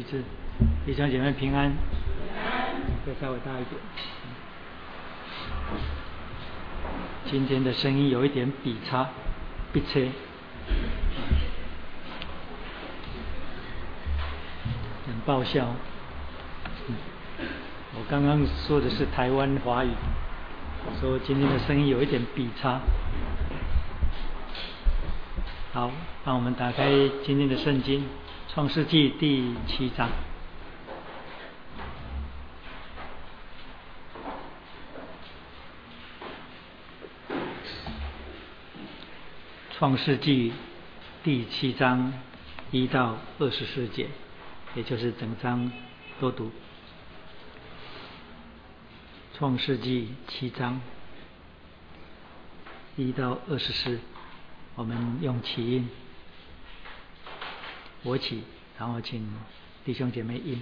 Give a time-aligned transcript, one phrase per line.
[0.00, 0.24] 一次，
[0.86, 1.70] 弟兄姐妹平安，
[3.04, 3.78] 再稍微大一点。
[7.26, 9.10] 今天的声音有一点比差，
[9.74, 10.00] 比车，
[15.06, 15.66] 很爆笑。
[17.94, 19.90] 我刚刚说的是台湾华语，
[20.98, 22.80] 说今天的声音有一点比差。
[25.74, 25.90] 好，
[26.24, 26.90] 让我们打开
[27.22, 28.06] 今天的圣经。
[28.52, 30.10] 创世纪第七章，
[39.78, 40.52] 创世纪
[41.22, 42.12] 第七章
[42.72, 44.08] 一到二十四节，
[44.74, 45.70] 也就是整章
[46.18, 46.50] 都读。
[49.38, 50.80] 创世纪七章
[52.96, 54.00] 一到二十四，
[54.74, 55.88] 我们用起音。
[58.02, 58.42] 我起，
[58.78, 59.26] 然后请
[59.84, 60.60] 弟兄姐妹应。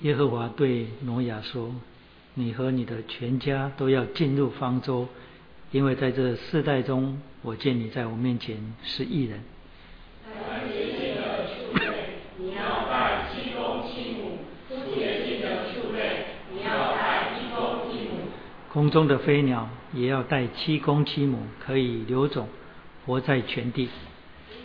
[0.00, 1.74] 耶和华对挪亚说
[2.34, 5.08] ：“你和你的全家都要进入方舟，
[5.72, 9.26] 因为在这世代中，我见你在我面前是一
[17.56, 18.18] 公一母。
[18.72, 22.48] 空中的飞鸟也要带七公七母，可以留种。”
[23.08, 23.88] 活在全地。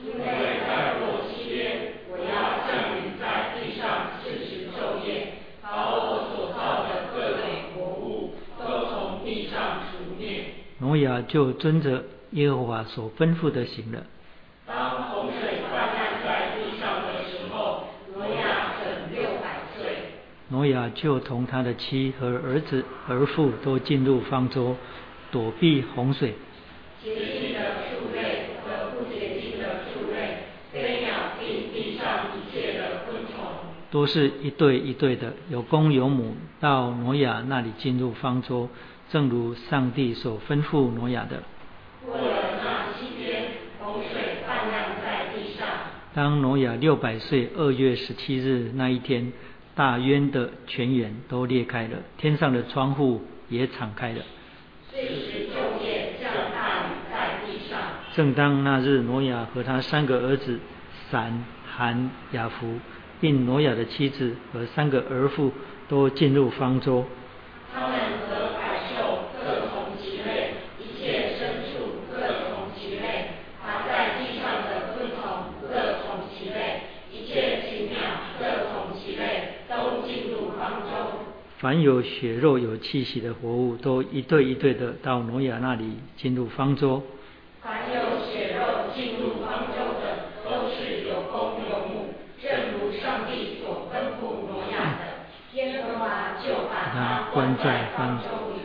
[0.06, 0.26] 因为
[0.68, 7.42] 在过七天，我要降临在地上四十昼夜，把我所造的各种
[7.74, 10.44] 活物都从地上除灭。
[10.80, 14.04] 挪亚就遵着耶和华所吩咐的行了。
[14.68, 19.96] 当洪水泛滥在地上的时候，挪亚整六百岁。
[20.50, 24.76] 挪亚就同他的妻和儿子儿妇都进入方舟，
[25.32, 26.34] 躲避洪水。
[33.94, 38.68] 都是一对一对的，有公有母，到挪亚那里进入方舟，
[39.12, 41.44] 正如上帝所吩咐挪亚的。
[42.04, 42.24] 过了
[42.64, 45.68] 那七天，洪水泛滥在地上。
[46.12, 49.32] 当挪亚六百岁二月十七日那一天，
[49.76, 54.24] 大渊的泉源都裂开了，天上的窗户也敞开了。
[54.90, 57.80] 岁时昼夜降大雨在地上。
[58.16, 60.60] 正当那日，挪亚和他三个儿子
[61.12, 61.46] 闪、
[61.78, 62.80] 含、雅弗。
[63.24, 65.50] 并挪亚的妻子和三个儿妇
[65.88, 67.06] 都进入方舟。
[67.74, 67.98] 他们
[68.28, 72.20] 和百兽各从其类，一切牲畜各
[72.52, 76.82] 从其类，爬在地上的昆虫各从其类，
[77.14, 77.98] 一切禽鸟
[78.38, 81.24] 各从其类，都进入方舟。
[81.60, 87.02] 凡有血肉有气息的活物，都一对一对的到挪亚那里进入方舟。
[87.62, 89.94] 凡有血肉进入方舟。
[96.96, 98.62] 他关在方舟里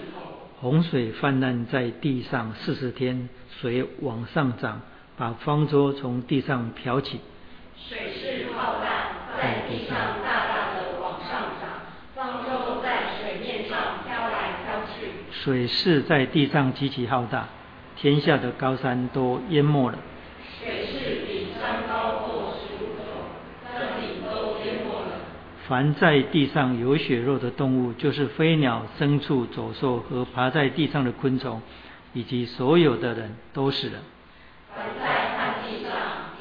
[0.60, 3.28] 洪水泛滥在地上四十天，
[3.60, 4.80] 水往上涨，
[5.16, 7.20] 把方舟从地上漂起。
[7.76, 11.78] 水势浩大，在地上大大的往上涨，
[12.16, 15.12] 方舟在水面上飘来飘去。
[15.30, 17.46] 水势在地上极其浩大，
[17.94, 19.98] 天下的高山都淹没了。
[20.58, 23.04] 水势比山高过十五肘，
[23.62, 25.20] 山顶都淹没了。
[25.68, 31.60] 凡在地上有血肉的动物，就是飞鸟、牲畜、走兽和爬在地上的昆虫，
[32.14, 33.98] 以及所有的人都死了。
[34.74, 34.86] 凡
[35.62, 35.92] 地上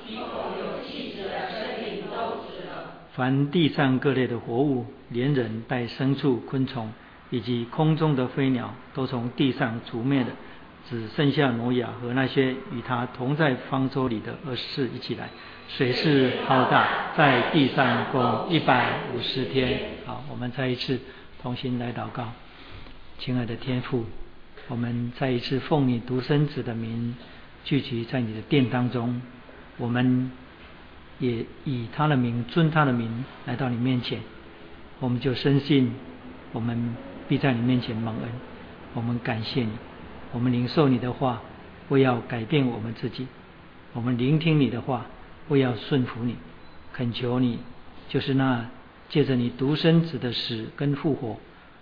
[0.09, 3.09] 有气质的生灵都死了。
[3.13, 6.89] 凡地上各类的活物，连人带牲畜、昆虫，
[7.29, 10.29] 以及空中的飞鸟，都从地上除灭了，
[10.89, 15.29] 只剩下挪亚和那些与他同在方舟里的二十四一起来。
[15.67, 19.79] 水势浩大，在地上共一百五十天。
[20.05, 20.99] 好，我们再一次
[21.41, 22.29] 同心来祷告，
[23.19, 24.05] 亲爱的天父，
[24.69, 27.15] 我们再一次奉你独生子的名
[27.65, 29.21] 聚集在你的殿当中，
[29.77, 30.31] 我们
[31.19, 34.21] 也以他的名尊他的名来到你面前，
[34.99, 35.93] 我们就深信
[36.53, 36.95] 我们
[37.27, 38.29] 必在你面前蒙恩。
[38.93, 39.71] 我们感谢你，
[40.31, 41.41] 我们领受你的话，
[41.89, 43.27] 为要改变我们自己，
[43.91, 45.05] 我们聆听你的话。
[45.49, 46.35] 为要顺服你，
[46.93, 47.59] 恳求你，
[48.09, 48.69] 就是那
[49.09, 51.37] 借着你独生子的死跟复活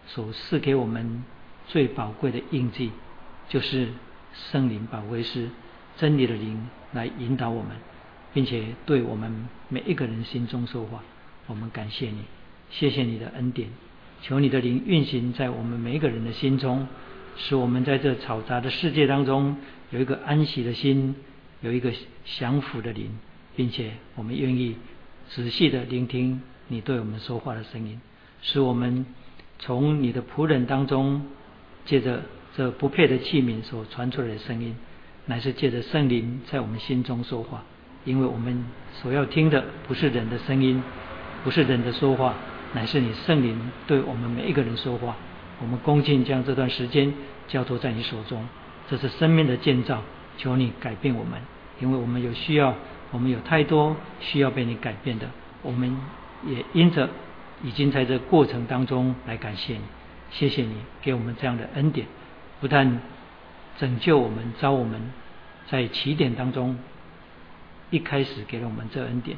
[0.07, 1.23] 所赐给我们
[1.67, 2.91] 最宝贵的印记，
[3.49, 3.89] 就是
[4.33, 5.49] 圣灵宝贵师
[5.97, 7.71] 真理的灵来引导我们，
[8.33, 11.01] 并且对我们每一个人心中说话。
[11.47, 12.23] 我们感谢你，
[12.69, 13.69] 谢谢你的恩典，
[14.21, 16.87] 求你的灵运行在我们每一个人的心中，
[17.37, 19.57] 使我们在这嘈杂的世界当中
[19.91, 21.15] 有一个安息的心，
[21.61, 21.91] 有一个
[22.25, 23.09] 降服的灵。
[23.55, 24.75] 并且我们愿意
[25.29, 27.99] 仔细的聆听你对我们说话的声音，
[28.41, 29.05] 使我们
[29.59, 31.25] 从你的仆人当中，
[31.85, 32.21] 借着
[32.55, 34.75] 这不配的器皿所传出来的声音，
[35.25, 37.63] 乃是借着圣灵在我们心中说话。
[38.03, 38.63] 因为我们
[38.93, 40.83] 所要听的不是人的声音，
[41.43, 42.35] 不是人的说话，
[42.73, 45.15] 乃是你圣灵对我们每一个人说话。
[45.59, 47.11] 我们恭敬将这段时间
[47.47, 48.47] 交托在你手中，
[48.89, 50.03] 这是生命的建造，
[50.37, 51.39] 求你改变我们，
[51.81, 52.75] 因为我们有需要，
[53.15, 55.29] 我们有太多需要被你改变的。
[55.61, 55.97] 我们
[56.45, 57.09] 也因着
[57.63, 59.81] 已经在这过程当中来感谢你，
[60.31, 62.05] 谢谢你给我们这样的恩典，
[62.59, 62.99] 不但
[63.77, 64.99] 拯救我们，招我们
[65.69, 66.77] 在起点当中。
[67.89, 69.37] 一开始给了我们这恩典，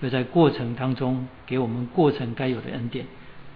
[0.00, 3.06] 又在过程当中给我们过程该有的恩典，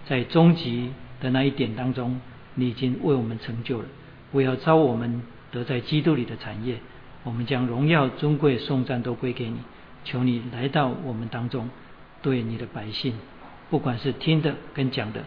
[0.05, 0.91] 在终极
[1.21, 2.19] 的那一点当中，
[2.55, 3.87] 你已经为我们成就了。
[4.31, 5.21] 我要招我们
[5.51, 6.75] 得在基督里的产业，
[7.23, 9.57] 我们将荣耀尊贵颂赞都归给你。
[10.03, 11.69] 求你来到我们当中，
[12.23, 13.13] 对你的百姓，
[13.69, 15.23] 不管是听的跟讲的，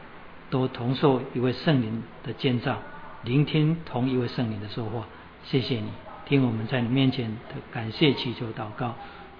[0.50, 2.78] 都同受一位圣灵的建造，
[3.22, 5.06] 聆听同一位圣灵的说话。
[5.44, 5.88] 谢谢你。
[6.26, 8.96] 听我们在你面前的感谢祈求祷告，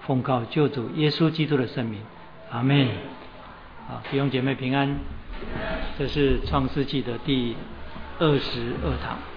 [0.07, 1.99] 奉告救主耶稣基督的圣名，
[2.49, 2.87] 阿门。
[3.87, 4.95] 好，弟兄姐妹平安。
[5.99, 7.55] 这是创世纪的第
[8.19, 9.34] 二十二堂。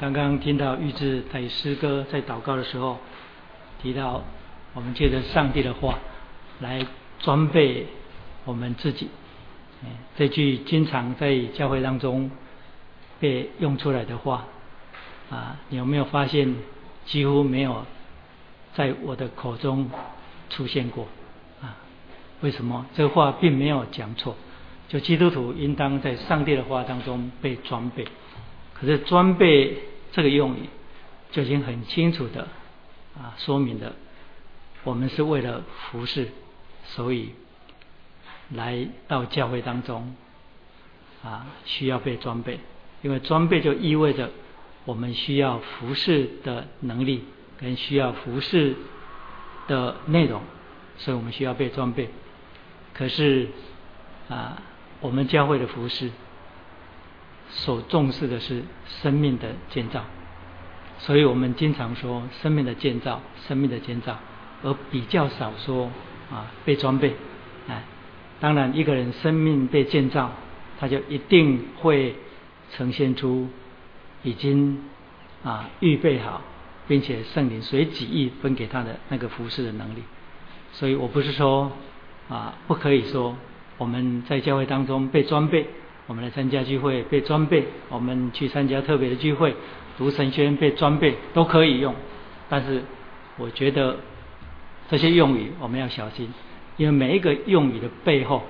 [0.00, 2.96] 刚刚听到玉志在诗歌在祷告的时候
[3.82, 4.22] 提到，
[4.72, 5.98] 我们借着上帝的话
[6.60, 6.86] 来
[7.18, 7.86] 装备
[8.46, 9.10] 我们自己。
[10.16, 12.30] 这句经常在教会当中
[13.18, 14.46] 被用出来的话。
[15.28, 16.56] 啊，你有没有发现
[17.04, 17.84] 几乎没有
[18.72, 19.90] 在我的口中
[20.48, 21.06] 出现过？
[21.60, 21.76] 啊，
[22.40, 22.86] 为什么？
[22.94, 24.34] 这话并没有讲错。
[24.88, 28.08] 就基督徒应当在上帝的话当中被装备。
[28.72, 29.76] 可是装备
[30.12, 30.68] 这个用语
[31.30, 32.48] 就已经很清楚的
[33.16, 33.94] 啊说明了，
[34.84, 36.28] 我们是为了服侍，
[36.84, 37.34] 所以
[38.50, 40.14] 来到教会当中
[41.22, 42.60] 啊需要被装备，
[43.02, 44.30] 因为装备就意味着。
[44.86, 47.22] 我们需要服侍的能力
[47.58, 48.74] 跟需要服侍
[49.68, 50.40] 的内容，
[50.96, 52.08] 所以我们需要被装备。
[52.94, 53.48] 可是
[54.30, 54.60] 啊，
[55.00, 56.10] 我们教会的服侍
[57.50, 58.62] 所重视的是
[59.02, 60.04] 生命的建造，
[60.98, 64.18] 所以我们经常说生命的建造，生命的建造，
[64.62, 65.90] 而比较少说
[66.30, 67.14] 啊被装备。
[67.68, 67.82] 哎，
[68.40, 70.32] 当然一个人生命被建造，
[70.78, 72.14] 他就一定会
[72.72, 73.48] 呈现出。
[74.22, 74.84] 已经
[75.42, 76.42] 啊预备好，
[76.86, 80.02] 并且圣灵随己意分给他的那个服侍的能力，
[80.74, 81.72] 所以我不是说
[82.28, 83.34] 啊不可以说
[83.78, 85.66] 我们在教会当中被装备，
[86.10, 89.54] 我们来参加聚会被装备，我们去参加特别的聚会
[89.96, 91.94] 读神宣被装备都可以用，
[92.48, 92.82] 但是
[93.36, 93.96] 我觉得
[94.88, 96.34] 这些用语我们要小心，
[96.76, 98.42] 因为每一个用语的背后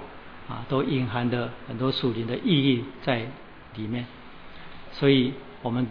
[0.48, 3.26] 啊都隐含的很多属灵的意义在
[3.76, 4.06] 里面，
[4.92, 5.34] 所以。
[5.62, 5.86] 我们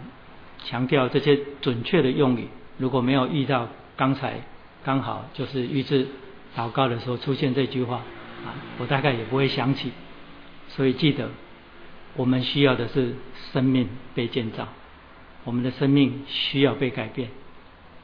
[0.64, 4.40] 强调这些准确的用语，如果没有遇到刚才
[4.82, 6.08] 刚好就是预知
[6.56, 7.98] 祷告的时候出现这句话
[8.44, 8.50] 啊，
[8.80, 9.92] 我大概也不会想起。
[10.70, 11.28] 所以记得，
[12.20, 13.14] 我们需要的是
[13.50, 14.68] 生命被建造，
[15.44, 17.30] 我们的生命需要被改变。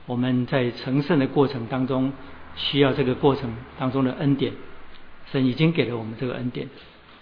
[0.07, 2.13] 我们在成圣的过程当中，
[2.55, 4.55] 需要这个过程当中的恩典。
[5.31, 6.67] 神已经给了我们这个恩典，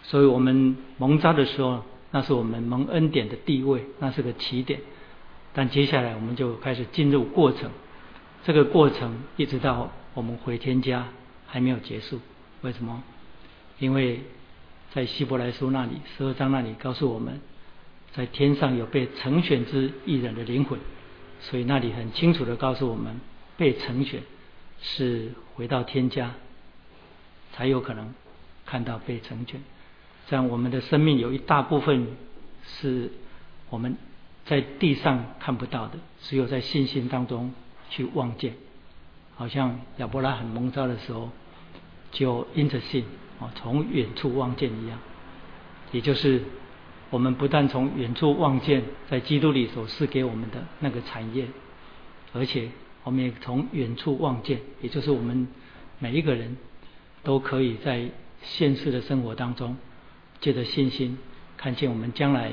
[0.05, 1.83] 所以我们蒙召的时候。
[2.13, 4.79] 那是我们蒙恩典的地位，那是个起点。
[5.53, 7.73] 但接下来我们就开始进入过程，
[8.45, 11.09] 这个过程一直到我们回天家
[11.45, 12.21] 还没有结束。
[12.61, 13.03] 为什么？
[13.81, 14.21] 因为
[14.95, 17.41] 在希伯来书那里十二章那里告诉我们，
[18.13, 20.79] 在天上有被成选之一人的灵魂，
[21.41, 23.21] 所以那里很清楚的告诉我们，
[23.57, 24.23] 被成选
[24.81, 26.35] 是回到天家
[27.53, 28.15] 才有可能
[28.65, 29.61] 看到被成全。
[30.29, 32.07] 这样，我们的生命有一大部分
[32.65, 33.11] 是
[33.71, 33.97] 我们
[34.47, 37.53] 在地上看不到的，只有在信心当中
[37.91, 38.55] 去望见。
[39.35, 41.31] 好像亚伯拉罕蒙召的时候，
[42.13, 43.05] 就因着信，
[43.39, 44.99] 哦，从远处望见一样。
[45.93, 46.43] 也就是
[47.11, 51.47] 我们不但从远处望见在基督里所赐给我们的那个产业，
[52.33, 52.69] 而且
[53.05, 55.47] 我们也从远处望见，也就是我们
[55.99, 56.57] 每一个人
[57.23, 58.09] 都可以在
[58.43, 59.77] 现实的生活当中。
[60.41, 61.17] 借着信心，
[61.57, 62.53] 看见我们将来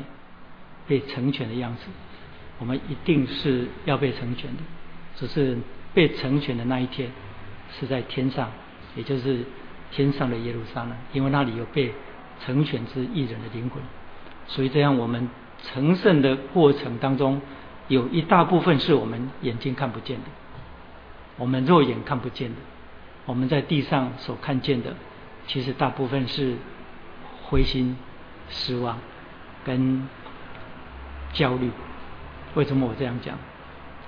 [0.87, 1.87] 被成全的样子，
[2.57, 4.61] 我们一定是要被成全的。
[5.17, 5.57] 只是
[5.93, 7.11] 被成全的那一天
[7.77, 8.49] 是在天上，
[8.95, 9.43] 也就是
[9.91, 11.93] 天上的耶路撒冷，因为那里有被
[12.43, 13.81] 成全之艺人的灵魂。
[14.47, 15.29] 所以这样，我们
[15.63, 17.41] 成圣的过程当中，
[17.87, 20.23] 有一大部分是我们眼睛看不见的。
[21.37, 22.57] 我们肉眼看不见的，
[23.25, 24.95] 我们在地上所看见的，
[25.47, 26.55] 其实大部分是
[27.43, 27.97] 灰心、
[28.49, 28.97] 失望
[29.63, 30.07] 跟
[31.33, 31.69] 焦虑。
[32.55, 33.37] 为什么我这样讲？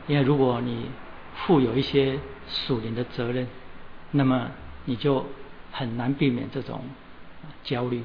[0.07, 0.89] 因为如果你
[1.35, 3.47] 负有一些属灵的责任，
[4.11, 4.51] 那么
[4.85, 5.25] 你就
[5.73, 6.79] 很难避免这种
[7.65, 8.01] 焦虑。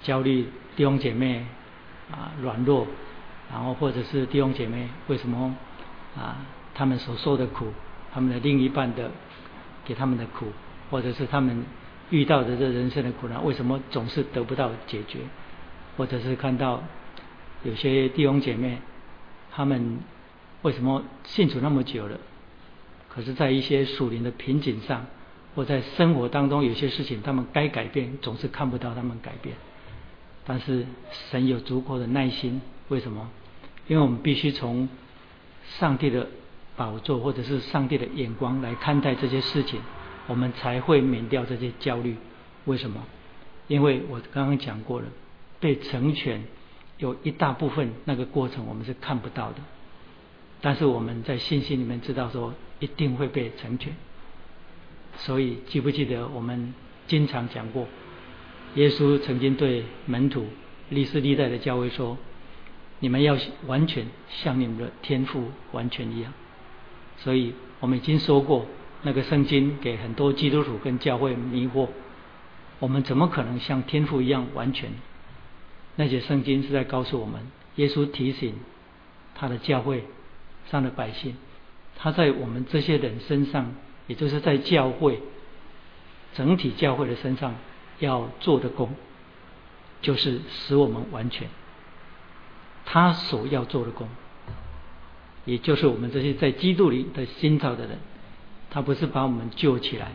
[0.00, 1.44] 焦虑弟兄姐妹
[2.10, 2.86] 啊软弱，
[3.50, 5.54] 然后或者是弟兄姐妹为什么
[6.16, 6.38] 啊
[6.74, 7.72] 他们所受的苦，
[8.12, 9.10] 他们的另一半的
[9.84, 10.46] 给他们的苦，
[10.90, 11.64] 或者是他们
[12.10, 15.18] 遇到的这人生的苦难，为什么总是得不到解决？
[15.96, 16.82] 或者是看到
[17.62, 18.78] 有些弟兄姐妹，
[19.52, 19.98] 他们
[20.62, 22.18] 为什么信主那么久了，
[23.08, 25.06] 可是在一些属灵的瓶颈上，
[25.54, 29.54] 或在生活当中有些事情，他们该改变，总是看不到他们改变。
[30.46, 30.86] 但是
[31.30, 33.30] 神有足够的耐心，为什么？
[33.86, 34.88] 因为我们必须从
[35.78, 36.26] 上帝的
[36.76, 39.80] 宝座或者是上帝的眼光来看待这些事情，
[40.26, 42.16] 我们才会免掉这些焦虑。
[42.64, 43.04] 为什么？
[43.68, 45.06] 因为我刚刚讲过了，
[45.60, 46.42] 被成全
[46.98, 49.56] 有一大部分那个过程我们是看不到的，
[50.60, 53.94] 但是我们在信心里面知道说一定会被成全。
[55.18, 56.74] 所以记不记得我们
[57.06, 57.86] 经常讲过？
[58.74, 60.46] 耶稣曾经对门徒
[60.88, 62.18] 历世历代的教会说
[62.98, 66.32] ：“你们要完全像你们的天赋完全一样。”
[67.18, 68.66] 所以我们已经说过，
[69.02, 71.88] 那个圣经给很多基督徒跟教会迷惑：
[72.80, 74.90] 我们怎么可能像天赋一样完全？
[75.96, 77.40] 那些圣经是在告诉我们，
[77.76, 78.54] 耶稣提醒
[79.36, 80.04] 他的教会
[80.68, 81.36] 上的百姓，
[81.96, 83.72] 他在我们这些人身上，
[84.06, 85.20] 也就是在教会
[86.34, 87.54] 整体教会的身上。
[88.00, 88.90] 要做的功，
[90.02, 91.48] 就是使我们完全。
[92.84, 94.08] 他所要做的功，
[95.44, 97.98] 也就是我们这些在基督里的新造的人，
[98.68, 100.10] 他不是把我们救起来，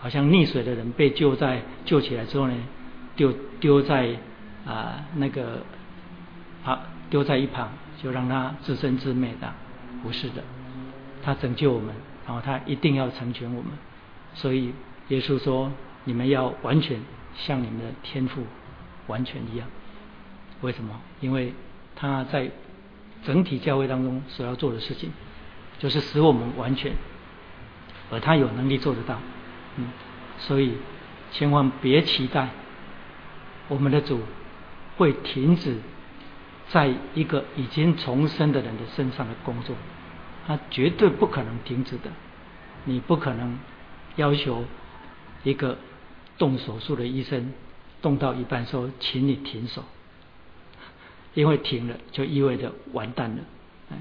[0.00, 2.54] 好像溺水的人被救在救起来之后呢，
[3.16, 4.16] 丢丢在
[4.64, 5.64] 啊那个
[6.64, 9.52] 啊丢在一旁，就让他自生自灭的，
[10.04, 10.44] 不是的。
[11.24, 11.92] 他拯救我们，
[12.28, 13.72] 然后他一定要成全我们，
[14.34, 14.72] 所以
[15.08, 15.72] 耶稣说。
[16.04, 16.98] 你们要完全
[17.36, 18.42] 像你们的天赋
[19.08, 19.68] 完全一样，
[20.62, 20.98] 为什么？
[21.20, 21.52] 因为
[21.94, 22.50] 他在
[23.24, 25.10] 整体教会当中所要做的事情，
[25.78, 26.92] 就是使我们完全，
[28.10, 29.18] 而他有能力做得到。
[29.76, 29.90] 嗯，
[30.38, 30.78] 所以
[31.30, 32.48] 千万别期待
[33.68, 34.22] 我们的主
[34.96, 35.76] 会停止
[36.70, 39.76] 在一个已经重生的人的身上的工作，
[40.48, 42.10] 他绝对不可能停止的。
[42.86, 43.56] 你不可能
[44.16, 44.64] 要求
[45.44, 45.78] 一个。
[46.38, 47.52] 动手术的医生
[48.00, 49.82] 动到一半说：“请你停手，
[51.34, 53.42] 因为停了就意味着完蛋了。”
[53.90, 53.96] 哎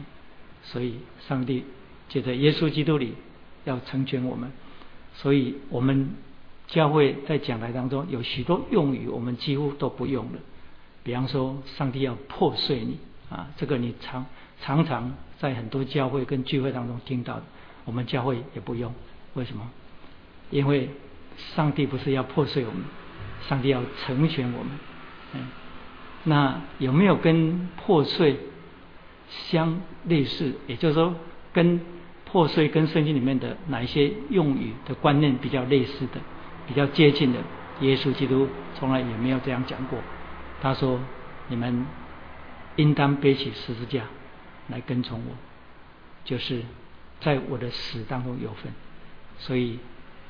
[0.62, 1.66] 所以上帝
[2.08, 3.16] 就在耶稣基督里
[3.66, 4.52] 要成全我们。
[5.16, 6.12] 所以我们
[6.68, 10.40] 教会在讲台当中有许多用语，我们几乎都不用了。
[11.04, 13.00] 比方说，上帝要破碎你
[13.32, 14.28] 啊，这个你常
[14.62, 17.44] 常常在很多教会跟聚会当中听到的，
[17.86, 18.94] 我们教会也不用。
[19.34, 19.70] 为什么？
[20.50, 20.90] 因为。
[21.56, 22.82] 上帝不是要破碎我们，
[23.48, 24.72] 上帝要成全我们。
[25.36, 25.48] 嗯，
[26.24, 28.40] 那有没有跟破碎
[29.30, 30.56] 相类似？
[30.66, 31.14] 也就是说，
[31.54, 31.80] 跟
[32.26, 36.20] 破碎跟圣经里面的哪一些用语的观念比较类似的、
[36.68, 37.38] 比较接近的？
[37.82, 40.00] 耶稣基督从来也没有这样讲过。
[40.60, 41.00] 他说
[41.50, 41.86] ：“你们
[42.78, 44.02] 应当背起十字架
[44.70, 45.36] 来跟从我，
[46.24, 46.62] 就是
[47.22, 48.72] 在我的死当中有份。”
[49.40, 49.80] 所以。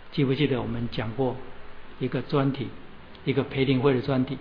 [0.10, 1.36] 记不记得我们讲过
[2.00, 2.70] 一个专题，
[3.26, 4.38] 一个培灵会的专题，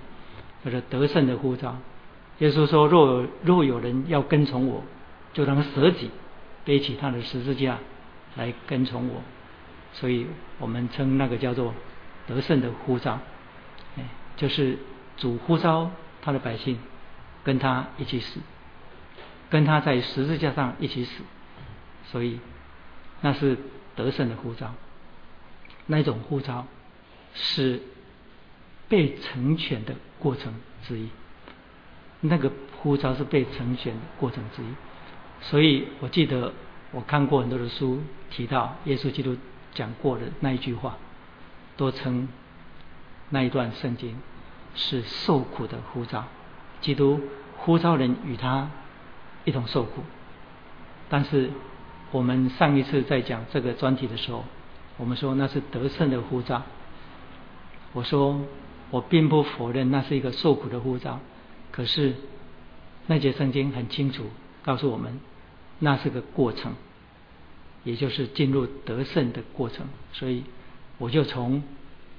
[0.64, 1.76] 叫做得胜的呼召。
[2.38, 4.84] 耶稣说：“若若有人要跟从我，
[5.34, 6.08] 就当舍己，
[6.64, 7.78] 背起他的十字架
[8.36, 9.20] 来跟从我。”
[9.92, 10.28] 所以
[10.60, 11.74] 我们称那个叫做
[12.28, 13.18] 得胜的呼召，
[13.98, 14.04] 哎，
[14.36, 14.78] 就是
[15.16, 15.90] 主呼召
[16.22, 16.78] 他的百姓
[17.42, 18.38] 跟他一起死，
[19.50, 21.22] 跟他在十字架上一起死。
[22.10, 22.38] 所以
[23.20, 23.58] 那是
[23.96, 24.74] 得胜的呼召。
[25.86, 26.66] 那种呼召
[27.34, 27.80] 是
[28.88, 31.08] 被成全的过程之一，
[32.20, 34.66] 那个呼召是被成全的过程之一。
[35.40, 36.52] 所以我记得
[36.92, 39.36] 我看过很多的书，提到耶稣基督
[39.74, 40.96] 讲过的那一句话，
[41.76, 42.28] 都称
[43.30, 44.18] 那一段圣经
[44.74, 46.24] 是受苦的呼召。
[46.80, 47.20] 基督
[47.56, 48.70] 呼召人与他
[49.46, 50.02] 一同受苦。
[51.08, 51.48] 但是
[52.12, 54.44] 我们上一次在讲这个专题的时候。
[54.98, 56.62] 我们说那是得胜的呼召。
[57.92, 58.40] 我说
[58.90, 61.20] 我并不否认那是一个受苦的呼召，
[61.70, 62.14] 可是
[63.06, 64.24] 那节圣经很清楚
[64.62, 65.20] 告诉我们，
[65.80, 66.72] 那是个过程，
[67.84, 69.86] 也就是进入得胜的过程。
[70.14, 70.44] 所以
[70.96, 71.62] 我就从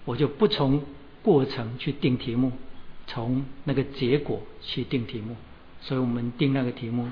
[0.06, 0.84] 我就不从
[1.24, 2.52] 过程去定题目，
[3.08, 5.36] 从那个结果去定题目。
[5.82, 7.10] 所以我们定那个题目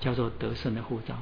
[0.00, 1.14] 叫做得胜的护照。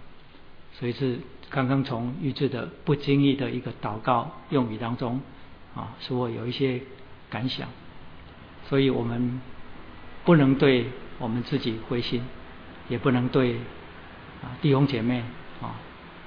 [0.78, 5.20] 所以是刚刚从预制的不经意的一个祷告用语当中
[5.74, 6.80] 啊，使我有一些
[7.30, 7.68] 感想。
[8.68, 9.40] 所以我们
[10.24, 10.86] 不能对
[11.18, 12.22] 我们自己灰心，
[12.88, 13.54] 也不能对
[14.42, 15.22] 啊弟兄姐妹
[15.62, 15.76] 啊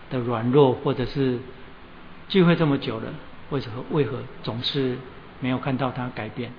[0.10, 1.38] 的软弱，或者是
[2.28, 3.14] 聚会这么久了，
[3.50, 4.98] 为什么为何总是
[5.42, 6.52] 没有看到他改变？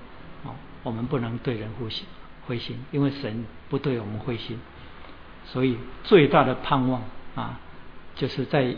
[0.45, 2.05] 啊，我们不能对人灰心
[2.51, 4.59] 灰心，因为神不对我们灰心。
[5.45, 7.01] 所以最大的盼望
[7.35, 7.59] 啊。
[8.13, 8.75] 就是在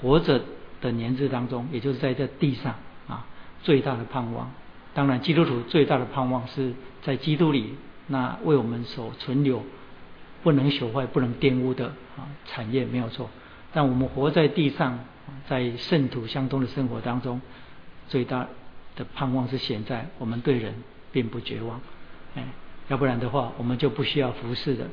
[0.00, 0.40] 活着
[0.82, 2.74] 的年日当中，也就是在这地上
[3.08, 3.24] 啊，
[3.62, 4.52] 最大的盼望。
[4.92, 7.74] 当然，基督徒最大的盼望是在基督里，
[8.06, 9.64] 那为我们所存留、
[10.42, 11.86] 不能朽坏、不能玷污的
[12.18, 13.30] 啊产业没有错。
[13.72, 15.00] 但我们活在地上，
[15.48, 17.40] 在圣土相通的生活当中，
[18.08, 18.46] 最大
[18.94, 20.74] 的盼望是显在我们对人
[21.10, 21.80] 并不绝望。
[22.36, 22.44] 哎，
[22.88, 24.88] 要不然的话，我们就不需要服侍的，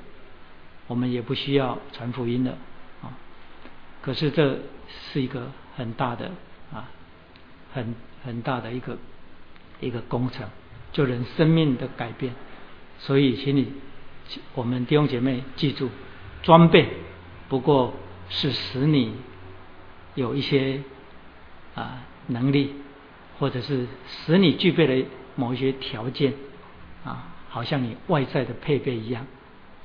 [0.87, 2.51] 我们也不需要传福音的
[3.01, 3.11] 啊。
[4.01, 6.31] 可是这是一个很大的
[6.73, 6.89] 啊，
[7.73, 7.93] 很
[8.23, 8.97] 很大的一个
[9.79, 10.47] 一个工程，
[10.91, 12.33] 就人生命的改变。
[12.99, 13.73] 所以，请你
[14.53, 15.89] 我们弟兄姐妹记住，
[16.43, 16.87] 装备
[17.49, 17.93] 不过
[18.29, 19.13] 是使你
[20.15, 20.81] 有一些
[21.75, 22.75] 啊能力，
[23.39, 26.33] 或者是使你具备了某一些条件，
[27.51, 29.27] 好像你外在的配备一样，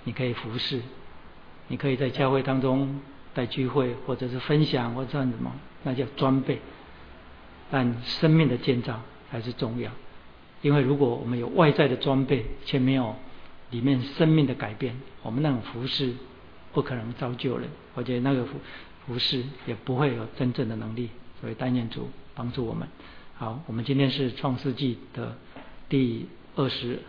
[0.04, 0.80] 你可以服侍，
[1.68, 2.98] 你可以在教会当中。
[3.36, 6.58] 在聚会或者是分享或这样子嘛，那叫装备。
[7.70, 9.90] 但生命的建造才是重要，
[10.62, 13.14] 因为如果我们有外在的装备，却没有
[13.72, 16.14] 里面生命的改变，我们那种服饰
[16.72, 18.52] 不可能造就人，而且那个服
[19.06, 21.10] 服饰也不会有真正的能力。
[21.42, 22.88] 所以，单念主帮助我们。
[23.34, 25.36] 好，我们今天是创世纪的
[25.90, 27.00] 第二十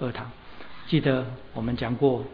[0.00, 0.30] 二堂，
[0.86, 2.24] 记得我们讲过。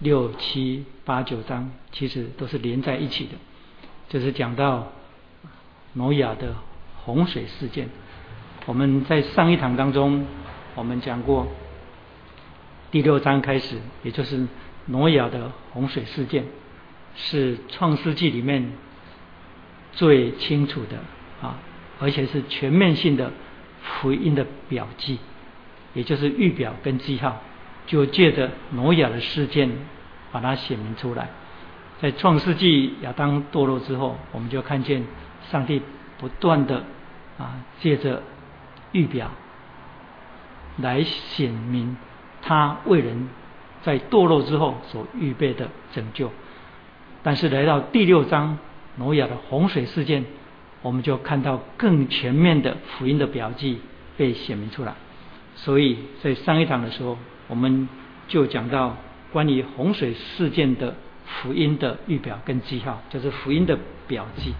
[0.00, 3.32] 六七八九章其实都是连在一起的，
[4.10, 4.92] 就是讲到
[5.94, 6.54] 挪亚的
[7.02, 7.88] 洪水事件。
[8.66, 10.26] 我们在上一堂当中，
[10.74, 11.46] 我们讲过
[12.90, 14.46] 第六章开始，也就是
[14.84, 16.44] 挪亚的洪水事件，
[17.14, 18.72] 是创世纪里面
[19.92, 20.98] 最清楚的
[21.40, 21.58] 啊，
[21.98, 23.32] 而且是全面性的
[23.80, 25.18] 福音的表记，
[25.96, 27.42] 也就是预表跟记号。
[27.88, 29.70] 就借着挪亚的事件，
[30.32, 31.28] 把它显明出来。
[32.00, 35.04] 在创世纪亚当堕落之后，我们就看见
[35.48, 35.80] 上帝
[36.18, 36.82] 不断的
[37.38, 38.24] 啊，借着
[38.90, 39.30] 预表
[40.78, 41.96] 来显明
[42.42, 43.28] 他为人
[43.82, 46.32] 在堕落之后所预备的拯救。
[47.22, 48.58] 但是来到第六章
[48.96, 50.24] 挪亚的洪水事件，
[50.82, 53.80] 我们就看到更全面的福音的表记
[54.16, 54.94] 被显明出来。
[55.56, 57.18] 所以在上一堂的时候。
[57.48, 57.88] 我们
[58.26, 58.96] 就讲到
[59.32, 64.52] 关于洪水事件的福音的预表跟记号，就是福音的表记。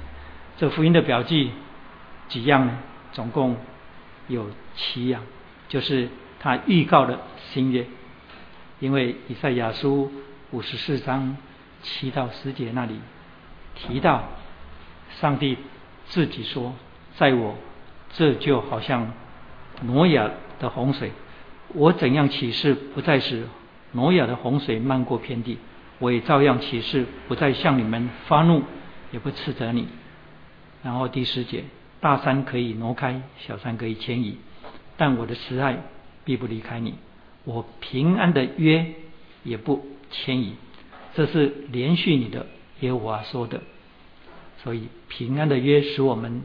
[0.56, 1.50] 这福音的表记
[2.28, 2.78] 几样呢？
[3.10, 3.56] 总共
[4.28, 5.20] 有七样，
[5.68, 7.18] 就是他预告的
[7.50, 7.84] 新约。
[8.78, 10.12] 因为以赛亚书
[10.52, 11.36] 五十四章
[11.82, 13.00] 七到十节那里
[13.74, 14.22] 提到，
[15.18, 15.58] 上帝
[16.06, 16.72] 自己说
[17.18, 17.56] ：“在我
[18.12, 19.12] 这就好像
[19.82, 21.12] 挪亚的洪水。”
[21.74, 23.44] 我怎样启示，不再使
[23.92, 25.56] 挪亚的洪水漫过遍地；
[25.98, 28.62] 我也照样启示，不再向你们发怒，
[29.10, 29.88] 也不斥责你。
[30.84, 31.64] 然后第十节，
[32.00, 34.38] 大山可以挪开，小山可以迁移，
[34.96, 35.82] 但我的慈爱
[36.24, 36.94] 必不离开你，
[37.42, 38.94] 我平安的约
[39.42, 40.54] 也不迁移。
[41.14, 42.46] 这是连续你的
[42.80, 43.60] 耶和华说的。
[44.62, 46.42] 所以平安的约使我们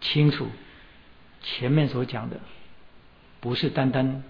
[0.00, 0.46] 清楚
[1.42, 2.38] 前面所讲的。
[3.40, 4.22] 不是单单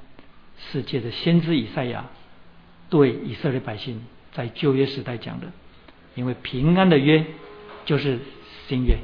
[0.73, 2.07] 世界的先知以赛亚
[2.89, 5.49] 对以色列百姓在旧约时代讲的，
[6.15, 7.25] 因为平安的约
[7.85, 8.21] 就是
[8.69, 8.99] 新约，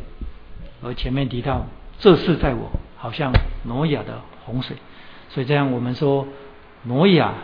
[0.82, 1.66] 而前面提到
[1.98, 3.32] 这是在我，好像
[3.64, 4.76] 挪亚的洪水，
[5.30, 6.28] 所以这样我们说
[6.84, 7.34] 挪亚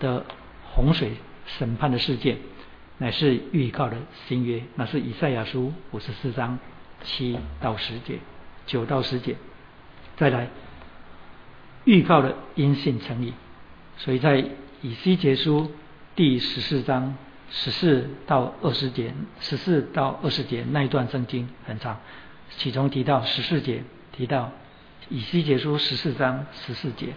[0.00, 0.24] 的
[0.72, 1.12] 洪水
[1.46, 2.38] 审判的事件，
[2.98, 6.58] 乃是预告的新约，那是以赛亚书五十四章
[7.04, 8.18] 七到十节，
[8.66, 9.36] 九到十节，
[10.16, 10.48] 再来。
[11.84, 13.32] 预告的因信成立，
[13.98, 14.44] 所以在
[14.82, 15.70] 以西结书
[16.16, 17.14] 第十四章
[17.50, 21.98] 十四到二十节，十四到二十节那一段圣经很长，
[22.56, 24.50] 其中提到十四节，提到
[25.08, 27.08] 以西结书十四章十四节，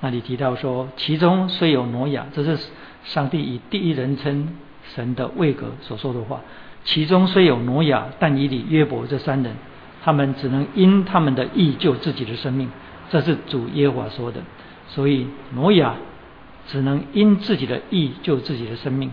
[0.00, 2.58] 那里提到说，其中虽有挪亚，这是
[3.04, 4.54] 上帝以第一人称
[4.94, 6.40] 神的位格所说的话，
[6.84, 9.56] 其中虽有挪亚、但以理、约伯这三人，
[10.02, 12.70] 他们只能因他们的义救自己的生命，
[13.10, 14.40] 这是主耶和华说的。
[14.88, 15.96] 所以挪亚
[16.66, 19.10] 只能因自己的意救自己的生命，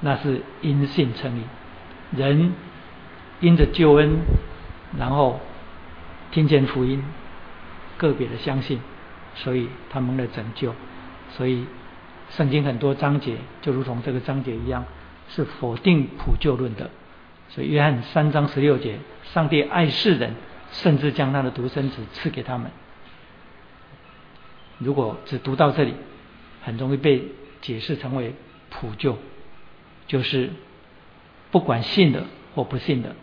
[0.00, 1.42] 那是因信称义。
[2.16, 2.52] 人
[3.40, 4.18] 因着救恩，
[4.98, 5.38] 然后
[6.32, 7.04] 听见福音，
[7.96, 8.80] 个别的相信，
[9.36, 10.74] 所以他们的拯救。
[11.30, 11.64] 所以
[12.30, 14.84] 圣经很多章节就如同这个章节一样，
[15.28, 16.90] 是否定普救论的。
[17.48, 20.34] 所以约翰三章十六节，上帝爱世人，
[20.72, 22.70] 甚至将他的独生子赐给他们。
[24.80, 25.94] 如果只读到这里，
[26.62, 27.22] 很容易被
[27.60, 28.34] 解释成为
[28.70, 29.16] 普救，
[30.06, 30.50] 就是
[31.50, 33.14] 不管信的或不信的，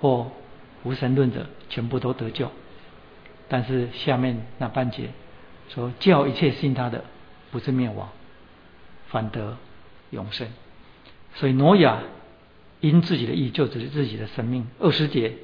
[0.00, 0.30] 或
[0.84, 2.50] 无神论者，全部都得救。
[3.48, 5.10] 但是下面那半节
[5.68, 7.04] 说，叫一切信他的，
[7.50, 8.10] 不是灭亡，
[9.08, 9.56] 反得
[10.10, 10.46] 永生。
[11.34, 12.02] 所以挪亚
[12.80, 14.66] 因自己的意救自自己的生命。
[14.78, 15.34] 二十节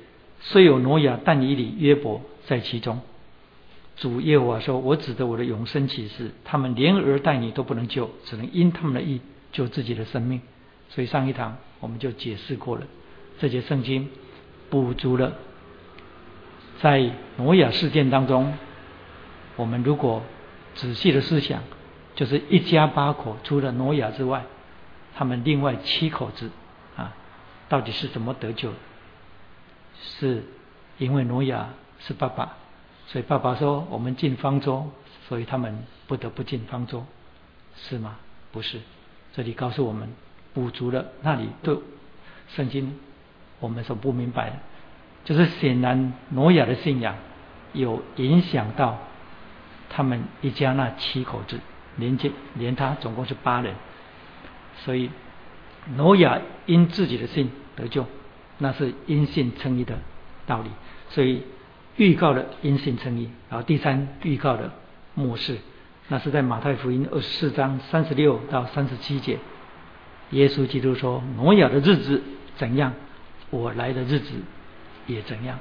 [0.41, 3.01] 虽有挪亚，但以理约伯在其中。
[4.01, 10.41] 主耶和华说：“我指着我的永生启示，他们连儿带女都不能救，只能因他们的意救自己的生命。”
[10.91, 12.87] 所以上一堂我们就解释过了，
[13.41, 14.09] 这节圣经
[14.71, 15.35] 补足了
[16.81, 18.55] 在挪亚事件当中，
[19.57, 20.23] 我们如果
[20.75, 21.63] 仔细的思想，
[22.15, 24.45] 就是一家八口除了挪亚之外，
[25.17, 26.51] 他们另外七口子
[26.97, 27.17] 啊，
[27.69, 28.73] 到底是怎么得救？
[30.01, 30.45] 是
[30.99, 32.57] 因为挪亚是爸爸。
[33.11, 34.87] 所以爸爸说我们进方舟，
[35.29, 37.07] 所以他们不得不进方舟，
[37.75, 38.19] 是吗？
[38.53, 38.81] 不是，
[39.35, 40.11] 这里告诉我们
[40.53, 41.75] 补足了那里对
[42.49, 42.99] 圣经
[43.61, 44.57] 我们所不明白的，
[45.25, 47.17] 就是显然挪亚的信仰
[47.73, 48.99] 有影响到
[49.89, 51.59] 他们一家那七口子，
[51.97, 53.75] 连接连他总共是八人，
[54.85, 55.11] 所以
[55.97, 58.05] 挪亚因自己的信得救，
[58.59, 59.99] 那是因信称义的
[60.47, 60.69] 道理，
[61.09, 61.43] 所以。
[61.99, 64.71] 预告的因信称义，然后第三预告的
[65.15, 65.59] 末世，
[66.07, 69.39] 那是在马太福音二十四章三十六到三十七节，
[70.31, 72.23] 耶稣基督说：“挪亚的日子
[72.57, 72.95] 怎样，
[73.51, 74.33] 我来的日子
[75.09, 75.59] 也怎样。”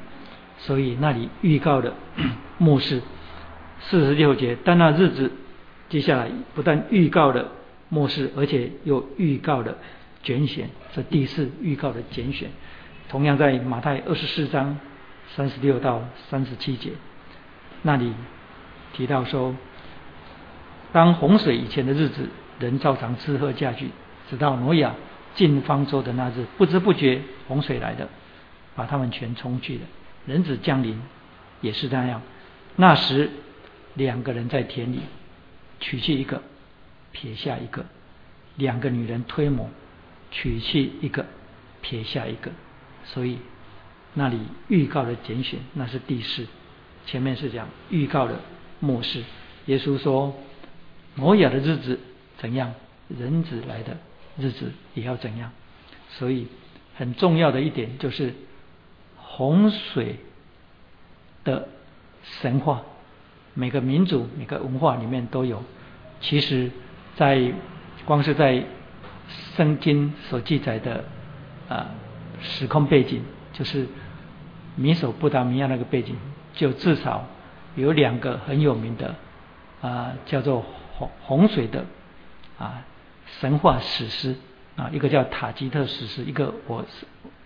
[0.60, 1.94] 所以那里预告的
[2.60, 3.02] 末世
[3.82, 5.32] 四十六节，但那日子
[5.90, 7.50] 接下来不但预告的
[7.90, 9.76] 末世，而且又预告的
[10.22, 12.50] 拣选，这第四预告的拣选，
[13.10, 14.78] 同样在马太二十四章。
[15.36, 16.92] 三十六到三十七节，
[17.84, 18.14] 那里
[18.94, 19.56] 提到说，
[20.92, 23.90] 当洪水以前的日子，人照常吃喝下去，
[24.30, 24.96] 直到挪亚
[25.36, 28.10] 进方舟的那日，不知不觉洪水来的，
[28.76, 29.82] 把他们全冲去了。
[30.26, 31.00] 人子降临
[31.62, 32.22] 也是那样。
[32.76, 33.30] 那时
[33.94, 35.02] 两个人在田里，
[35.80, 36.42] 取去一个，
[37.12, 37.84] 撇下一个；
[38.56, 39.70] 两个女人推磨，
[40.32, 41.26] 取去一个，
[41.82, 42.50] 撇下一个。
[43.04, 43.38] 所以。
[44.20, 46.48] 那里预告的拣选，那是第四。
[47.06, 48.40] 前面是讲预告的
[48.80, 49.24] 末世。
[49.68, 50.34] 耶稣说，
[51.14, 52.00] 摩亚的日子
[52.40, 52.74] 怎样，
[53.16, 53.96] 人子来的
[54.40, 55.52] 日子也要怎样。
[56.10, 56.48] 所以
[56.96, 58.34] 很重要的一点就是
[59.18, 60.16] 洪水
[61.44, 61.70] 的
[62.24, 62.82] 神话，
[63.54, 65.64] 每个民族、每个文化里面都有。
[66.22, 66.72] 其实，
[67.16, 67.54] 在
[68.04, 68.64] 光是在
[69.56, 71.06] 圣经所记载的
[71.70, 71.92] 啊
[72.42, 73.22] 时空背景，
[73.54, 73.86] 就是。
[74.78, 76.16] 米索不达米亚那个背景，
[76.54, 77.26] 就至少
[77.76, 79.16] 有两个很有名的
[79.82, 80.64] 啊，叫做
[80.94, 81.84] 洪洪水的
[82.60, 82.86] 啊
[83.40, 84.36] 神话史诗
[84.76, 86.86] 啊，一个叫塔吉特史诗，一个我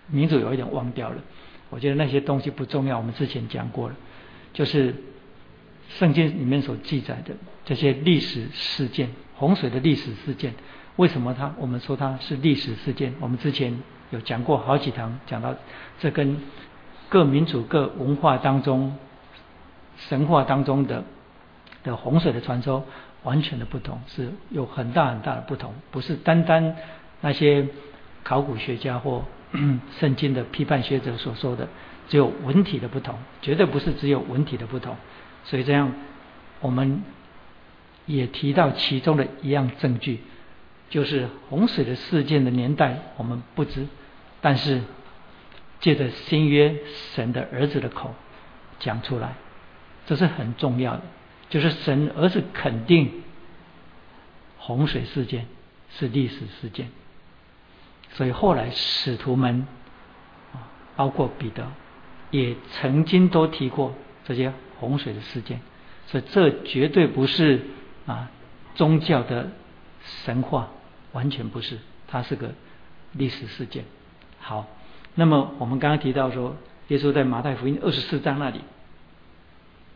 [0.08, 1.16] 名字有一点忘掉了。
[1.70, 3.94] 我觉得那些东西不重要，我们之前讲过了，
[4.52, 4.94] 就是
[5.88, 10.52] 圣经里面所记载的这些历史事件，洪水的历史事件，
[10.96, 13.14] 为什么它我们说它是历史事件？
[13.20, 13.74] 我们之前
[14.10, 15.54] 有讲过好几堂，讲到
[15.98, 16.38] 这跟。
[17.12, 18.96] 各民族、各文化当中，
[19.98, 21.04] 神话当中的
[21.84, 22.86] 的洪水的传说
[23.22, 26.74] 完全的不同，是有很大很大的不同，不是单单
[27.20, 27.68] 那些
[28.24, 29.22] 考古学家或
[30.00, 31.68] 圣经的批判学者所说的，
[32.08, 34.96] 只有文体的不同，绝对不是只有文体的不同。
[35.44, 35.92] 所以这样，
[36.60, 37.02] 我们
[38.06, 40.20] 也提到其中的一样证据，
[40.88, 43.86] 就是洪水的事件的年代我们不知，
[44.40, 44.80] 但是。
[45.82, 46.74] 借着新约
[47.12, 48.14] 神的儿子的口
[48.78, 49.34] 讲出来，
[50.06, 51.02] 这是很重要的。
[51.50, 53.22] 就是神儿子肯定
[54.56, 55.46] 洪水事件
[55.90, 56.88] 是历史事件，
[58.12, 59.66] 所以后来使徒们
[60.54, 61.66] 啊，包括彼得，
[62.30, 65.60] 也曾经都提过这些洪水的事件。
[66.06, 67.66] 所以这绝对不是
[68.06, 68.30] 啊
[68.74, 69.50] 宗教的
[70.24, 70.70] 神话，
[71.12, 72.52] 完全不是，它是个
[73.12, 73.84] 历史事件。
[74.38, 74.66] 好，
[75.14, 76.56] 那么我们刚刚提到说，
[76.88, 78.60] 耶稣在马太福音二十四章那里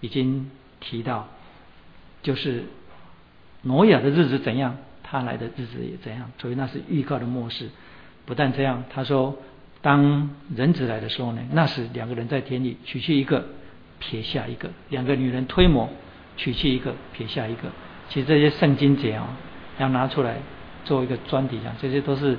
[0.00, 0.50] 已经
[0.81, 1.29] 提到，
[2.22, 2.64] 就是
[3.62, 7.70] 挪亚的日子怎样，他来的日子也怎样，所以那是预告的末世。
[8.24, 9.37] 不但这样，他说，
[9.81, 13.46] 当人子来的时候呢，那时两个人在田里取去一个，
[13.98, 15.88] 撇下一个；两个女人推磨，
[16.37, 17.70] 取去一个，撇下一个。
[18.09, 19.37] 其实这些圣经节啊，
[19.79, 20.37] 要拿出来
[20.85, 22.37] 做一个专题讲，这些都是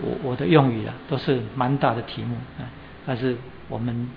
[0.00, 2.68] 我我的用语啊，都是蛮大的题目啊。
[3.06, 3.36] 但是
[3.68, 4.08] 我们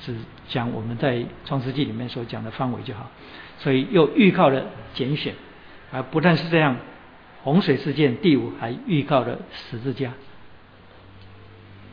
[0.00, 0.16] 只
[0.48, 3.10] 讲我们在创世纪里面所讲的范围就好。
[3.58, 5.34] 所以又预告了拣选，
[5.90, 6.76] 而不但是这样，
[7.42, 10.12] 洪水事件第五还预告了十字架。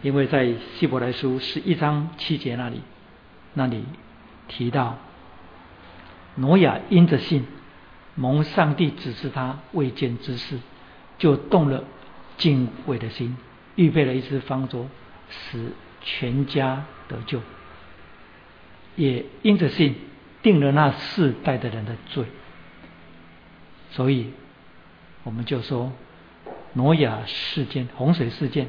[0.03, 2.81] 因为在希伯来书十一章七节那里，
[3.55, 3.83] 那里
[4.47, 4.99] 提到
[6.35, 7.47] 挪亚因着信
[8.13, 10.59] 蒙上帝指示他未见之事，
[11.17, 11.83] 就动了
[12.37, 13.35] 敬畏的心，
[13.75, 14.87] 预备了一只方舟，
[15.29, 15.71] 使
[16.01, 17.41] 全家得救。
[18.95, 19.95] 也因着信
[20.41, 22.25] 定了那世代的人的罪，
[23.91, 24.31] 所以
[25.23, 25.91] 我们就说
[26.73, 28.67] 挪亚事件、洪水事件。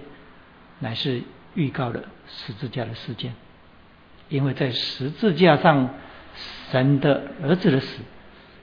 [0.78, 1.22] 乃是
[1.54, 3.34] 预告了十字架的事件，
[4.28, 5.88] 因为在十字架上，
[6.70, 8.02] 神的儿子的死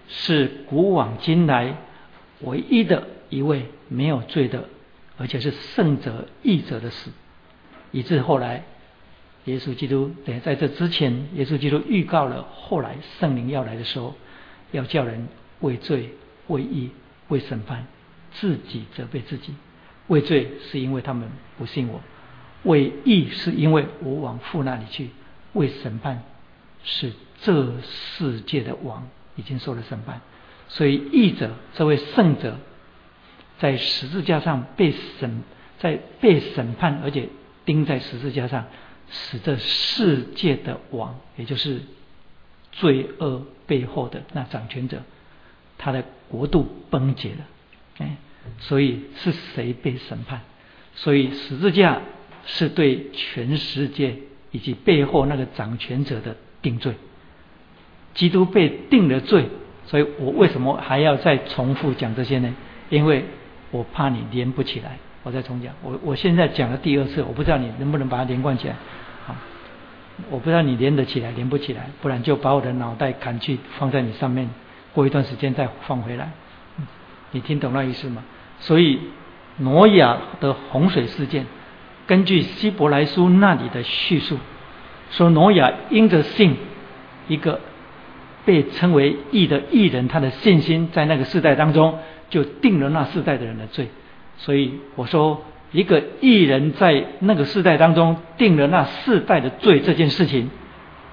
[0.07, 1.75] 是古往今来
[2.41, 4.69] 唯一的一位没有罪的，
[5.23, 7.09] 而且是圣者义者的死，
[7.91, 8.65] 以致后来
[9.45, 14.15] 耶稣基督等在这之前，耶稣基督预告了后来圣灵要来的时候，
[14.73, 15.29] 要叫人
[15.61, 16.13] 为罪、
[16.47, 16.89] 为义、
[17.29, 17.87] 为审判，
[18.33, 19.53] 自己责备自己。
[20.07, 22.01] 为罪是因为他们不信我，
[22.63, 25.11] 为义是因为我往父那里去，
[25.53, 26.21] 为审判
[26.83, 29.07] 是这世界的王
[29.37, 30.19] 已经受了审判，
[30.67, 32.57] 所以义者这位圣者
[33.63, 35.41] 在十字架上被审，
[35.79, 37.29] 在被审判，而且
[37.63, 38.65] 钉在十字架上，
[39.09, 41.79] 使这世界的王，也就是
[42.73, 45.01] 罪恶背后的那掌权者，
[45.77, 47.45] 他的国度崩解了，
[47.99, 48.17] 哎。
[48.59, 50.41] 所以是谁被审判？
[50.95, 52.01] 所以十字架
[52.45, 54.17] 是对全世界
[54.51, 56.95] 以及背后那个掌权者的定罪。
[58.13, 59.47] 基督被定了罪，
[59.87, 62.53] 所以我为什么还要再重复讲这些呢？
[62.89, 63.23] 因为
[63.73, 64.97] 我怕你连不起来。
[65.23, 68.75] 我再重讲，我我现在讲了第二次，我不知道你能不能把它连贯起来。
[69.25, 69.33] 好，
[70.29, 74.49] 我不知道你连得起来，连不起来，不然就把我的脑袋砍去，放在你上面，
[74.93, 76.31] 过一段时间再放回来。
[77.31, 78.23] 你听懂那意思吗？
[78.59, 78.99] 所以，
[79.57, 81.45] 挪亚的洪水事件，
[82.05, 84.37] 根据希伯来书那里的叙述，
[85.09, 86.57] 说挪亚因着信，
[87.29, 87.61] 一个
[88.43, 91.97] 被称为义的义人，他的信心在那个世代当中
[92.33, 93.87] 就定了那世代的人的罪。
[94.37, 100.49] 所以我说，一个义人在那个世代当中定了那世代的罪这件事情，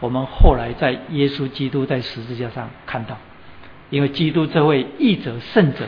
[0.00, 3.18] 我们后来在耶稣基督在十字架上看到，
[3.90, 5.86] 因为基督这位义者圣者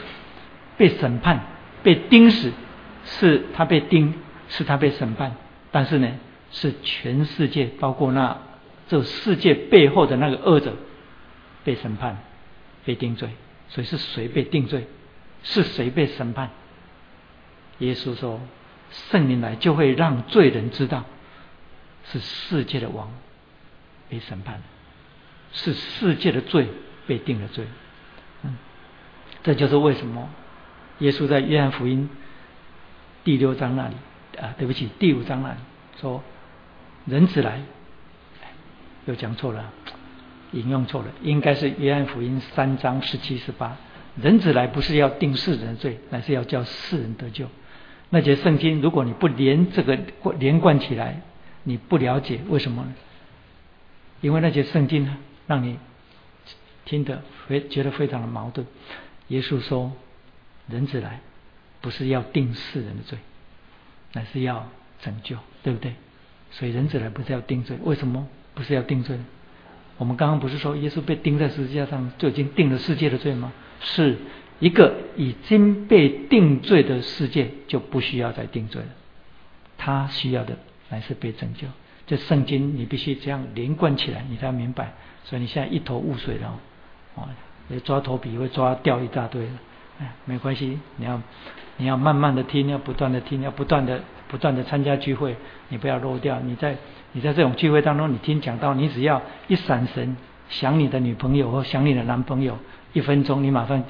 [0.76, 1.40] 被审判。
[1.84, 2.52] 被钉死，
[3.04, 4.14] 是他被钉，
[4.48, 5.34] 是他被审判，
[5.72, 6.08] 但是呢，
[6.52, 8.38] 是全世界，包括那
[8.86, 10.76] 这世界背后的那个恶者
[11.64, 12.18] 被审判、
[12.84, 13.30] 被定罪。
[13.68, 14.86] 所以是谁被定罪？
[15.42, 16.50] 是谁被审判？
[17.78, 18.40] 耶稣说
[19.10, 21.04] ：“圣灵来就会让罪人知道，
[22.04, 23.10] 是世界的王
[24.08, 24.62] 被审判，
[25.52, 26.68] 是世界的罪
[27.06, 27.64] 被定了罪。”
[28.44, 28.56] 嗯，
[29.42, 30.28] 这就是为什么。
[30.98, 32.08] 耶稣在约翰福音
[33.24, 33.94] 第六章那里
[34.40, 35.58] 啊，对不起，第五章那里
[36.00, 36.22] 说，
[37.06, 37.60] 人子来，
[39.06, 39.72] 又讲错了，
[40.52, 43.76] 引用错了，应该是约翰福音三章十七十八，
[44.20, 47.46] 人子来不是要定世人罪，乃是要叫世人得救。
[48.10, 49.98] 那节圣经，如果你不连这个
[50.38, 51.22] 连贯起来，
[51.62, 52.94] 你不了解为什么呢？
[54.20, 55.78] 因为那些圣经呢，让你
[56.84, 58.66] 听得非觉得非常的矛盾。
[59.28, 59.92] 耶稣说。
[60.68, 61.20] 人子来，
[61.80, 63.18] 不是要定世人的罪，
[64.12, 64.68] 乃是要
[65.02, 65.92] 拯救，对不对？
[66.52, 69.18] 所以人子来不是要定罪，为什么不是要定罪？
[69.98, 73.52] 我们刚刚不是说耶稣被钉在十字架上就已经定了世界的罪吗？
[73.82, 74.16] 是
[74.58, 78.88] 一个已经被定罪的世界就不需要再定罪了，
[79.76, 80.56] 他需要的
[80.88, 81.66] 乃是被拯救。
[82.06, 84.92] 这圣经你必须这样连贯起来，你才明白。
[85.24, 86.58] 所以你现在一头雾水了，
[87.14, 87.28] 哦，
[87.84, 89.52] 抓头皮会抓掉一大堆了。
[90.24, 91.20] 没关系，你要
[91.76, 95.36] 你要慢慢的听，要不断的听，要不断的不断的参加聚会，
[95.68, 96.40] 你不要漏掉。
[96.40, 96.76] 你在
[97.12, 100.16] 你在这种聚会当中，你听讲到，你只要一闪神，
[100.48, 102.58] 想你的女朋友或想你的男朋友，
[102.92, 103.82] 一分钟你马上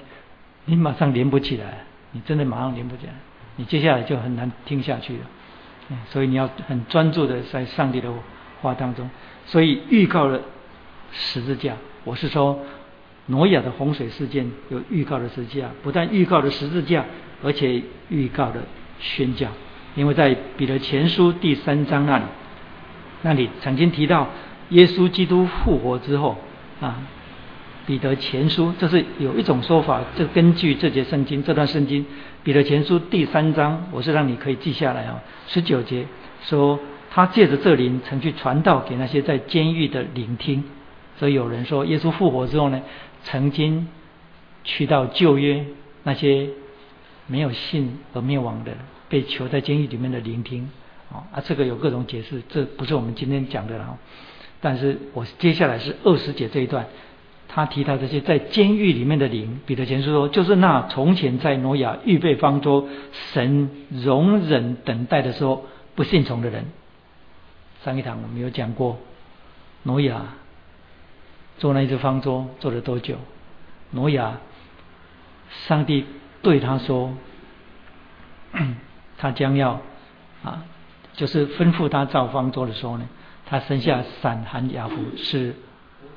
[0.64, 3.12] 你马上连不起来，你真的马上连不起来，
[3.56, 5.20] 你接下来就很难听下去了。
[6.08, 8.10] 所以你要很专注的在上帝的
[8.60, 9.10] 话当中，
[9.44, 10.40] 所以预告了
[11.12, 11.74] 十字架。
[12.04, 12.58] 我是说，
[13.26, 17.04] 挪亚的洪水事件有预告的十字架，不但预告了十字架，
[17.42, 18.56] 而且预告了
[19.00, 19.48] 宣教。
[19.94, 22.24] 因为在彼得前书第三章那里，
[23.22, 24.28] 那里曾经提到
[24.70, 26.38] 耶稣基督复活之后
[26.80, 27.02] 啊，
[27.86, 32.04] 彼得前书这是有一种说法，这根据这节圣经这段圣经，
[32.42, 36.06] 彼得前书第三章，我是让你可以记下来啊，十九节
[36.42, 36.78] 说
[37.10, 40.62] 他借着这灵曾去传道给那些在监狱的聆听，
[41.18, 42.80] 所以有人说耶稣复活之后呢，
[43.24, 43.88] 曾经
[44.64, 45.64] 去到旧约
[46.04, 46.48] 那些
[47.26, 48.72] 没有信而灭亡的。
[49.08, 50.70] 被囚在监狱里面的聆听，
[51.12, 53.98] 啊，啊，这个有各种解释，这不是我们今天讲的了。
[54.58, 56.86] 但是我接下来是二十节这一段，
[57.54, 62.88] 他提到这些在监狱里面的灵，彼得前书说，就是那从前在挪亚预备方舟，
[63.32, 66.64] 神容忍等待的时候不信从的人。
[67.84, 68.98] 上一堂我们有讲过，
[69.82, 70.22] 挪亚
[71.58, 73.16] 做那一只方舟做了多久？
[73.90, 74.38] 挪亚，
[75.66, 76.06] 上帝
[76.40, 77.12] 对他说。
[79.16, 79.80] 他将要
[80.42, 80.64] 啊，
[81.14, 83.08] 就是吩咐他造方舟的时候呢，
[83.46, 85.54] 他生下闪含雅弗是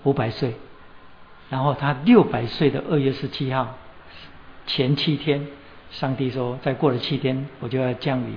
[0.03, 0.55] 五百岁，
[1.49, 3.75] 然后他六百岁的二月十七号
[4.65, 5.47] 前七天，
[5.91, 8.33] 上帝说再过了七天我就要降雨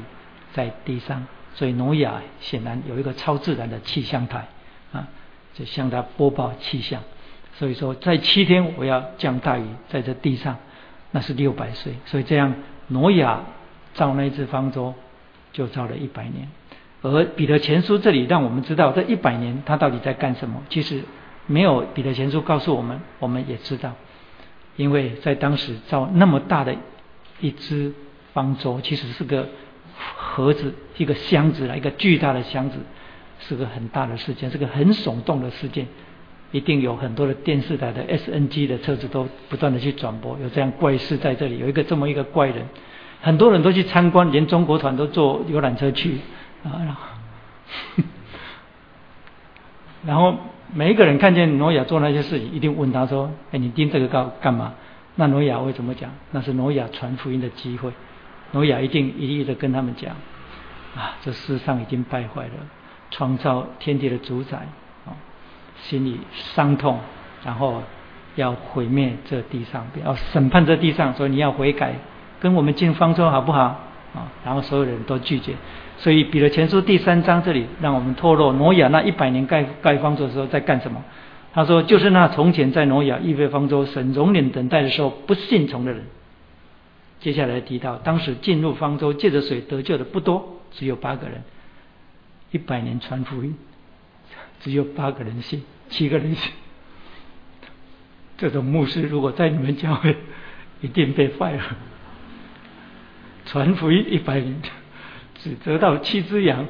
[0.52, 4.48] 在地上，所以挪亚显然有一个超自然的气象台
[4.92, 5.08] 啊，
[5.54, 7.02] 就向他播报气象，
[7.54, 10.56] 所以说在七天我要降大雨在这地上，
[11.10, 12.54] 那是六百岁，所以这样
[12.88, 13.40] 挪亚。
[13.94, 14.94] 造那只方舟
[15.52, 16.48] 就造了一百年，
[17.02, 20.62] 而彼得前书这里让我们知道这一百年他到底在干什么？
[20.68, 21.02] 其实
[21.48, 23.94] 没有彼得前书告诉我们，我们也知道，
[24.76, 26.76] 因为在当时造那么大的
[27.40, 27.92] 一只
[28.32, 29.48] 方舟，其实是个
[30.16, 32.78] 盒子，一个箱子啊，一个巨大的箱子，
[33.40, 35.86] 是个很大的事件，是个很耸动的事件，
[36.52, 42.64] 一定有很多的电视台的 SNG 的车子都不断的去转播，有这样怪事在这里，有一个这么一个怪人。
[43.20, 46.18] 很多人都去参观，连中国团都坐游览车去
[46.62, 46.78] 啊。
[46.84, 47.02] 然后
[50.06, 50.38] 然后
[50.74, 54.74] 每一个人看见挪亚做那些事情，一定问他说：“哎，你盯这个干干嘛？”
[55.16, 56.10] 那挪亚会怎么讲？
[56.30, 57.90] 那是挪亚传福音的机会。
[58.52, 60.14] 挪亚一定一一的跟他们讲
[60.96, 62.52] ：“啊，这世上已经败坏了，
[63.10, 64.58] 创造天地的主宰
[65.06, 65.16] 啊，
[65.82, 66.98] 心里伤痛，
[67.44, 67.82] 然后
[68.36, 71.94] 要毁灭这地上，要审判这地上，所以你要悔改。”
[72.40, 73.60] 跟我们进方舟好不好？
[74.14, 75.54] 啊，然后所有人都拒绝，
[75.98, 81.02] 所以彼得前书第三章这里让我们透露挪亚那一百年盖盖方舟的时候在干什么？
[81.52, 86.04] 他说就是那从前在挪亚预备方舟、神容忍等待的时候不信从的人。
[87.20, 91.42] 接下来提到当时进入方舟借着水得救的不多，只有八个人。
[92.52, 93.56] 一百年传福音，
[94.60, 96.52] 只有八个人信，七个人信。
[98.36, 100.16] 这种牧师如果在你们教会，
[100.80, 101.62] 一定被坏了。
[103.46, 104.54] 传福音一百年，
[105.42, 106.66] 只得到七只羊，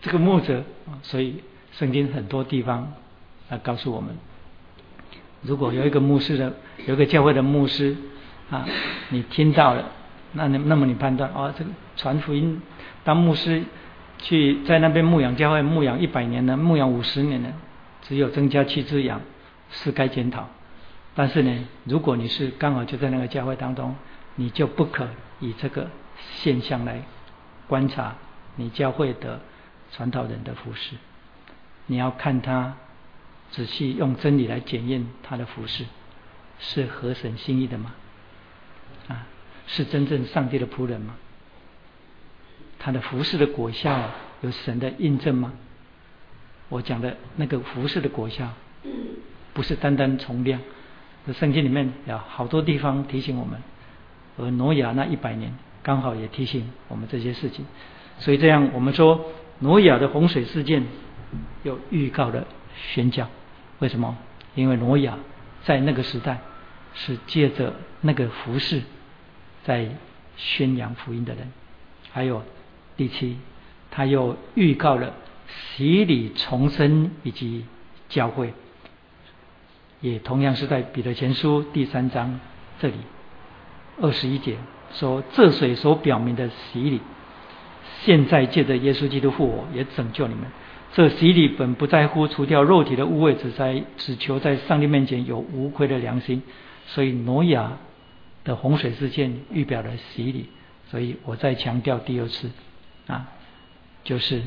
[0.00, 2.92] 这个牧者啊，所以圣经很多地方
[3.48, 4.16] 啊告诉我们，
[5.42, 6.52] 如果有一个牧师的，
[6.86, 7.96] 有一个教会的牧师
[8.50, 8.66] 啊，
[9.08, 9.90] 你听到了，
[10.32, 12.60] 那你那么你判断哦，这个传福音
[13.04, 13.62] 当牧师
[14.18, 17.52] 去在那边牧养教会牧养一百年呢，牧养五十年呢，
[18.02, 19.20] 只有增加七只羊
[19.70, 20.48] 是该检讨，
[21.14, 21.52] 但是呢，
[21.84, 23.94] 如果你是刚好就在那个教会当中，
[24.36, 25.08] 你就不可
[25.40, 25.88] 以这个。
[26.34, 27.00] 现象来
[27.70, 28.16] 观察
[28.56, 29.38] 你教会的
[29.92, 30.96] 传道人的服饰，
[31.86, 32.74] 你要看他
[33.52, 35.84] 仔细用真理来检验他的服饰
[36.58, 37.94] 是合神心意的吗？
[39.06, 39.24] 啊，
[39.68, 41.14] 是真正上帝的仆人吗？
[42.80, 45.52] 他的服饰的果效有神的印证吗？
[46.70, 48.52] 我讲的那个服饰的果效，
[49.54, 50.60] 不是单单从量。
[51.34, 53.62] 圣经里面有好多地方提醒我们，
[54.38, 55.52] 而挪亚那一百年。
[55.82, 57.64] 刚好也提醒我们这些事情，
[58.18, 59.26] 所以这样我们说
[59.60, 60.84] 挪亚的洪水事件
[61.62, 63.28] 有预告的宣教，
[63.78, 64.16] 为什么？
[64.54, 65.18] 因为挪亚
[65.64, 66.38] 在那个时代
[66.92, 68.82] 是借着那个服饰
[69.64, 69.88] 在
[70.36, 71.50] 宣扬福音的人。
[72.12, 72.42] 还有
[72.96, 73.38] 第七，
[73.90, 75.14] 他又预告了
[75.48, 77.64] 洗礼重生以及
[78.08, 78.52] 教会，
[80.00, 82.40] 也同样是在彼得前书第三章
[82.80, 82.94] 这里
[84.00, 84.56] 二十一节。
[84.92, 87.00] 说这水所表明的洗礼，
[88.02, 90.44] 现在借着耶稣基督复活，也拯救你们。
[90.92, 96.42] 这洗礼本不在乎除掉肉体的污秽，只在只求在上帝面前有无愧的良心。
[96.88, 97.78] 所以挪亚
[98.42, 100.48] 的洪水事件预表了洗礼。
[100.90, 102.50] 所以我再强调第二次
[103.06, 103.28] 啊，
[104.02, 104.42] 就是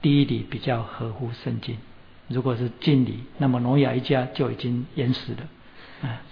[0.00, 1.76] 第一礼比较合乎圣经。
[2.28, 6.08] 如果是敬礼，那么挪亚一家就已经淹死了。
[6.08, 6.22] 啊，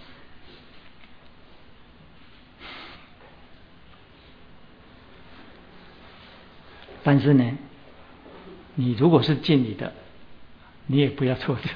[7.04, 7.58] 但是呢，
[8.76, 9.92] 你如果是敬礼的，
[10.86, 11.62] 你也不要错的。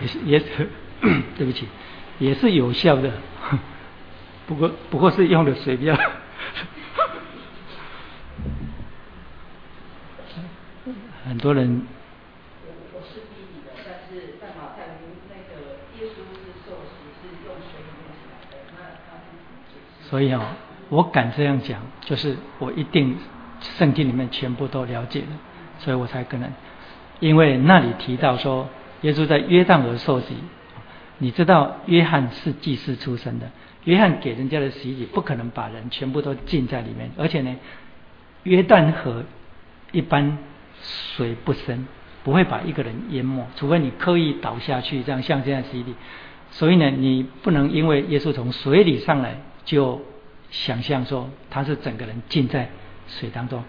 [0.00, 0.68] 也是也是，
[1.36, 1.66] 对不起，
[2.18, 3.12] 也是有效的。
[4.46, 5.94] 不过不过是用的水比较。
[11.26, 11.82] 很多人。
[12.94, 19.97] 我是逼你的，但是在马太福音那个耶稣是受洗是用水里面起来的，那他是怎么解释？
[20.08, 20.56] 所以啊，
[20.88, 23.16] 我敢这样讲，就是我一定
[23.60, 25.38] 圣经里面全部都了解了，
[25.78, 26.50] 所以我才可能，
[27.20, 28.68] 因为那里提到说
[29.02, 30.34] 耶稣在约旦河受洗，
[31.18, 33.50] 你知道约翰是祭司出身的，
[33.84, 37.56] 约翰给人家的洗礼不可能把人全部都浸在里面，而且呢，
[38.44, 39.24] 约旦河
[39.92, 40.38] 一般。
[40.80, 41.88] 水不深，
[42.22, 45.92] 不会把一个人淹没，除非你刻意倒下去，这样像这样洗礼。
[46.52, 50.00] 所以呢，你不能因为耶稣从水里上来，就
[50.50, 52.70] 想象说他是整个人浸在
[53.06, 53.62] 水当中。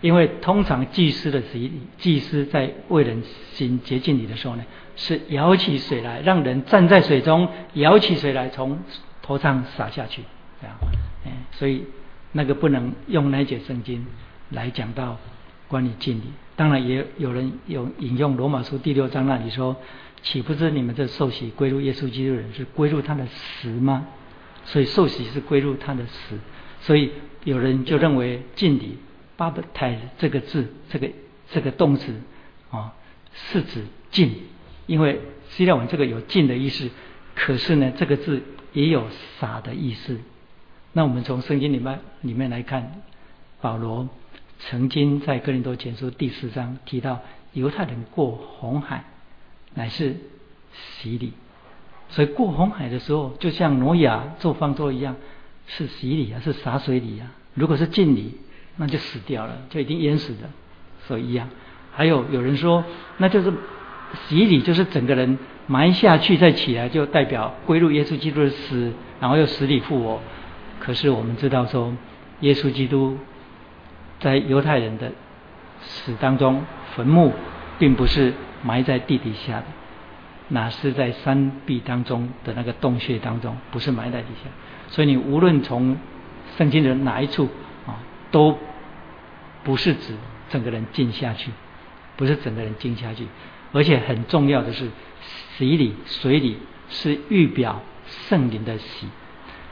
[0.00, 3.22] 因为通常祭司的洗礼，祭司在为人
[3.52, 4.64] 行洁净礼的时候呢，
[4.96, 8.78] 是舀起水来，让人站在水中，舀起水来从
[9.20, 10.22] 头上洒下去，
[10.60, 10.74] 这样。
[11.26, 11.84] 嗯，所以
[12.32, 14.06] 那个不能用那节圣经
[14.48, 15.18] 来讲到
[15.68, 16.22] 关于敬礼。
[16.56, 19.76] 当然也有人有引用罗马书第六章那里说，
[20.22, 24.06] 岂不知你们这受洗归入耶稣基督人是归入他的死吗？
[24.64, 26.38] 所以受洗是归入他的死，
[26.80, 27.12] 所以
[27.44, 28.98] 有人就认为敬礼
[29.36, 31.10] 巴不泰这个字，这个
[31.50, 32.14] 这个动词
[32.70, 32.94] 啊
[33.32, 34.32] 是指敬，
[34.86, 36.90] 因为希腊文这个有敬的意思，
[37.34, 38.42] 可是呢这个字
[38.72, 39.06] 也有
[39.38, 40.18] 洒的意思。
[40.92, 43.02] 那我们从圣经里面里面来看，
[43.60, 44.08] 保罗。
[44.62, 47.22] 曾经在哥林多前书第四章提到，
[47.54, 49.04] 犹太人过红海
[49.72, 50.16] 乃是
[50.74, 51.32] 洗礼，
[52.10, 55.16] 所以过红海的时候，就像挪亚做方舟一样，
[55.66, 57.32] 是洗礼啊，是洒水礼啊。
[57.54, 58.36] 如果是敬礼，
[58.76, 60.50] 那就死掉了，就已经淹死的，
[61.06, 61.48] 所以一样。
[61.92, 62.84] 还有有人说，
[63.18, 63.52] 那就是
[64.28, 70.20] 洗礼，就是整个人埋下去再起来，就代表归入耶稣基督的死，然后又死里复活。
[70.78, 71.94] 可是我们知道说，
[72.40, 73.16] 耶稣基督。
[74.22, 75.10] 在犹太人的
[75.80, 76.62] 史当中，
[76.94, 77.32] 坟墓
[77.78, 79.64] 并不是埋在地底下的，
[80.50, 84.50] 哪是在山壁当中的那个洞穴当中，不是埋在底下。
[84.88, 85.96] 所以你无论从
[86.56, 87.48] 圣经的哪一处
[87.86, 87.98] 啊，
[88.30, 88.58] 都
[89.64, 90.14] 不是指
[90.48, 91.50] 整个人浸下去，
[92.16, 93.26] 不是整个人浸下去。
[93.72, 94.90] 而且很重要的是，
[95.56, 99.06] 洗礼水礼是预表圣灵的洗，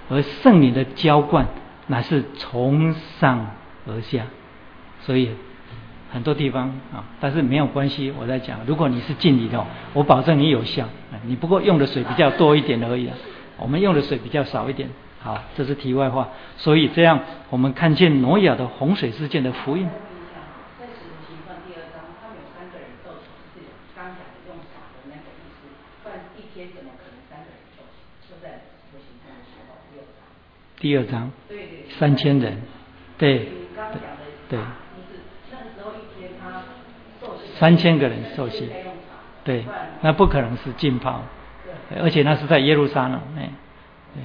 [0.09, 1.49] 而圣灵的浇灌
[1.89, 3.57] 乃是从上
[3.87, 4.27] 而下。
[5.01, 5.31] 所以
[6.11, 8.13] 很多地方啊，但是没有关系。
[8.19, 10.89] 我在讲，如果你是敬礼的，我保证你有效。
[11.27, 13.15] 你不过用的水比较多一点而已啊。
[13.59, 14.89] 我们用的水比较少一点。
[15.21, 16.29] 好，这是题外话。
[16.57, 19.89] 所以这样，我们看见挪亚的洪水事件的福音。
[30.81, 31.31] 第二章，
[31.99, 32.63] 三千人。
[33.19, 33.49] 对。
[33.77, 34.09] 刚讲的。
[34.49, 34.59] 对。
[37.59, 38.69] 三千个人受洗，
[39.45, 39.65] 对，
[40.03, 41.23] 那不可能是浸泡，
[42.01, 43.51] 而且那是在耶路撒冷，哎，
[44.15, 44.23] 对，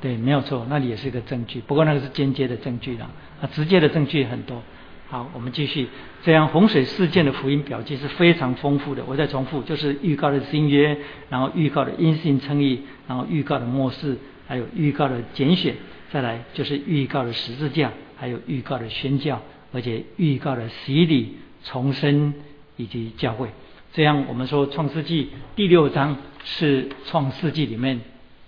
[0.00, 1.60] 对，没有错，那里也是一个证据。
[1.60, 3.08] 不过那个是间接的证据啦，
[3.40, 4.62] 啊，直接的证据很多。
[5.08, 5.88] 好，我们继续。
[6.22, 9.02] 这样洪水事件的福音表记是非常丰富的。
[9.06, 10.96] 我再重复，就是预告的新约，
[11.28, 14.16] 然后预告的因信称义，然后预告的末世，
[14.46, 15.74] 还有预告的拣选，
[16.10, 19.42] 再来就是预告的十字架，还有预告的宣教，
[19.72, 21.36] 而且预告的洗礼。
[21.64, 22.34] 重生
[22.76, 23.48] 以及教会，
[23.92, 28.00] 这样我们说《创世纪》第六章是《创世纪》里面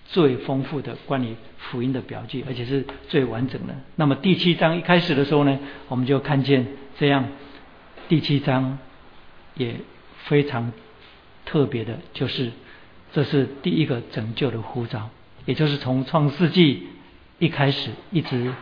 [0.06, 0.96] 最丰富的。
[1.06, 3.74] 关于福音的表记，而且是最完整的。
[3.96, 5.58] 那么第七章一开始的时候呢，
[5.88, 6.66] 我们就看见
[6.98, 7.28] 这样
[8.08, 8.78] 第七章
[9.54, 9.76] 也
[10.24, 10.72] 非常
[11.46, 12.52] 特别的，就是
[13.12, 15.10] 这是第一个拯救的呼召，
[15.46, 16.74] 也就是从《创世纪》
[17.38, 18.52] 一开始一直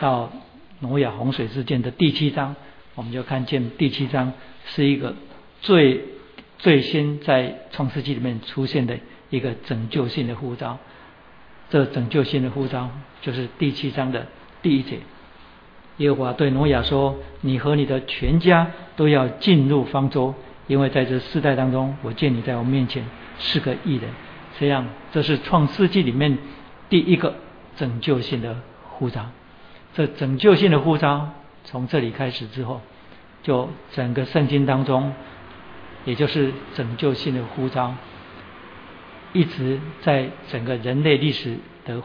[0.00, 0.32] 到
[0.80, 2.56] 挪亚洪水事件的第七章。
[3.00, 4.34] 我们就看见第七章
[4.66, 5.14] 是一个
[5.62, 6.04] 最
[6.58, 8.98] 最先在创世纪里面出现的
[9.30, 10.76] 一个拯救性的呼召。
[11.70, 12.90] 这拯救性的呼召
[13.22, 14.26] 就是第七章的
[14.60, 14.98] 第一节。
[15.96, 20.34] 耶和华对挪亚说：“你和你的全家都要进入方舟，
[20.66, 23.02] 因为在这世代当中，我见你在我面前
[23.38, 24.10] 是个异人。”
[24.60, 26.36] 这样，这是创世纪里面
[26.90, 27.34] 第一个
[27.76, 29.30] 拯救性的呼召。
[29.94, 31.30] 这拯救性的呼召
[31.64, 32.82] 从这里开始之后，
[33.42, 35.12] 就整个圣经当中，
[36.04, 37.94] 也就是拯救性的呼召，
[39.32, 42.02] 一直在整个人类历史的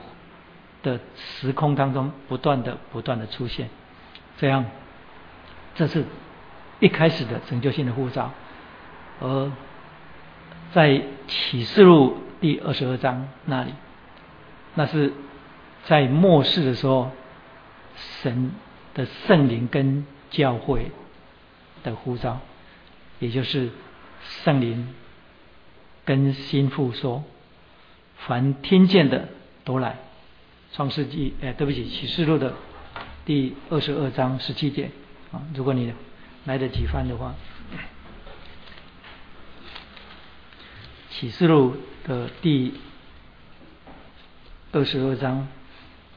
[0.83, 3.69] 的时空当中不断的不断的出现。
[4.37, 4.65] 这样，
[5.75, 6.05] 这是
[6.79, 8.31] 一开始的拯救性的呼召，
[9.21, 9.51] 而
[10.73, 13.73] 在启示录第二十二章那里，
[14.73, 15.13] 那是
[15.85, 17.11] 在末世的时候。
[18.21, 18.51] 神
[18.93, 20.91] 的圣灵跟教会
[21.91, 22.39] 的呼召，
[23.19, 23.69] 也就是
[24.43, 24.93] 圣灵
[26.03, 27.23] 跟心腹说
[28.27, 29.29] ：“凡听见的
[29.63, 29.97] 都来。”
[30.73, 32.53] 创世纪，哎，对不起，启示录的
[33.23, 34.91] 第二十二章十七节
[35.31, 35.93] 啊，如果你
[36.43, 37.33] 来得及翻的话，
[41.11, 42.73] 启示录的第
[44.73, 45.47] 二十二章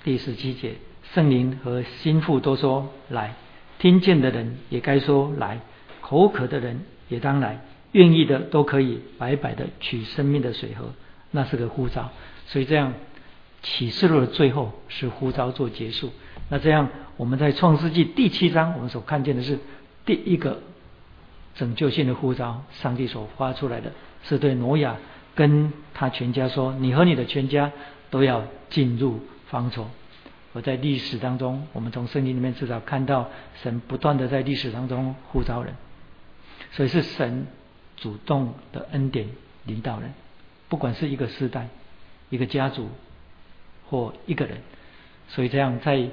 [0.02, 0.74] 第十七节。
[1.14, 3.34] 圣灵和心腹都说来，
[3.78, 5.60] 听见的人也该说来，
[6.00, 7.60] 口渴的人也当来，
[7.92, 10.92] 愿意的都可以白白的取生命的水喝，
[11.30, 12.10] 那是个呼召。
[12.46, 12.94] 所以这样
[13.62, 16.10] 启示录的最后是呼召做结束。
[16.48, 19.58] 那这样我们在创世纪第七章，我们所看见的是
[20.04, 20.60] 第一个
[21.54, 23.92] 拯救性的呼召，上帝所发出来的
[24.24, 24.96] 是对挪亚
[25.34, 27.70] 跟他全家说：“你和你的全家
[28.10, 29.86] 都要进入方舟。”
[30.54, 33.28] 而在历史当中，我们从圣经里面至少看到
[33.62, 35.74] 神不断的在历史当中呼召人，
[36.72, 37.46] 所以是神
[37.96, 39.28] 主动的恩典
[39.64, 40.14] 领导人，
[40.70, 41.68] 不管是一个时代、
[42.30, 42.88] 一个家族
[43.90, 44.58] 或一个人。
[45.28, 46.08] 所以这样在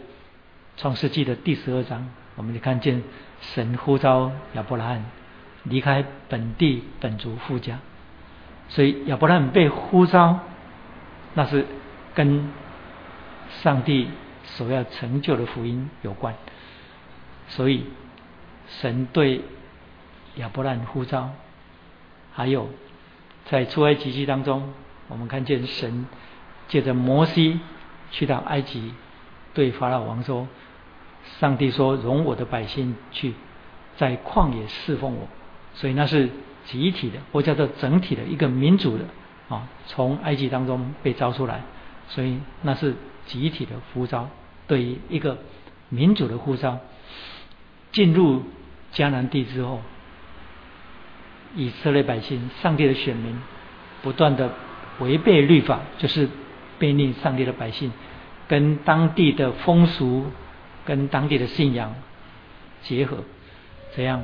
[0.75, 3.01] 创世纪的第十二章，我们就看见
[3.39, 5.05] 神呼召亚伯拉罕
[5.63, 7.79] 离开本地本族富家，
[8.67, 10.41] 所以亚伯拉罕被呼召，
[11.35, 11.65] 那是
[12.13, 12.51] 跟
[13.63, 14.09] 上帝。
[14.45, 16.35] 所要成就的福音有关，
[17.49, 17.85] 所以
[18.67, 19.41] 神对
[20.35, 21.31] 亚伯兰呼召，
[22.33, 22.69] 还有
[23.45, 24.73] 在出埃及记当中，
[25.07, 26.07] 我们看见神
[26.67, 27.59] 借着摩西
[28.11, 28.93] 去到埃及，
[29.53, 30.47] 对法老王说
[31.39, 33.33] ：“上帝说，容我的百姓去
[33.97, 35.27] 在旷野侍奉我。”
[35.75, 36.29] 所以那是
[36.65, 39.05] 集体的，或叫做整体的一个民族的
[39.49, 41.61] 啊，从埃及当中被招出来，
[42.07, 44.29] 所以那是集体的呼召。
[44.67, 45.37] 对于一个
[45.89, 46.79] 民主的呼召，
[47.91, 48.43] 进入
[48.93, 49.81] 迦南地之后，
[51.55, 53.39] 以色列百姓、上帝的选民，
[54.01, 54.53] 不断的
[54.99, 56.27] 违背律法，就是
[56.79, 57.91] 背逆上帝的百姓，
[58.47, 60.25] 跟当地的风俗、
[60.83, 61.93] 跟当地的信仰
[62.81, 63.23] 结合，
[63.95, 64.23] 这样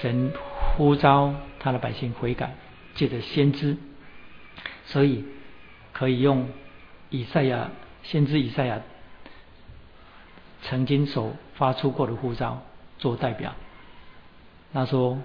[0.00, 0.32] 神
[0.76, 2.56] 呼召他的百姓悔改，
[2.94, 3.76] 借着先知，
[4.86, 5.24] 所以
[5.92, 6.48] 可以用
[7.14, 7.70] 以赛亚
[8.02, 8.80] 先知以赛亚。
[10.66, 12.62] 曾经所发出过的呼召
[12.98, 13.52] 做代表，
[14.72, 15.18] 他说：“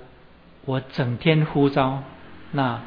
[0.65, 2.03] 我整天呼召
[2.51, 2.81] 那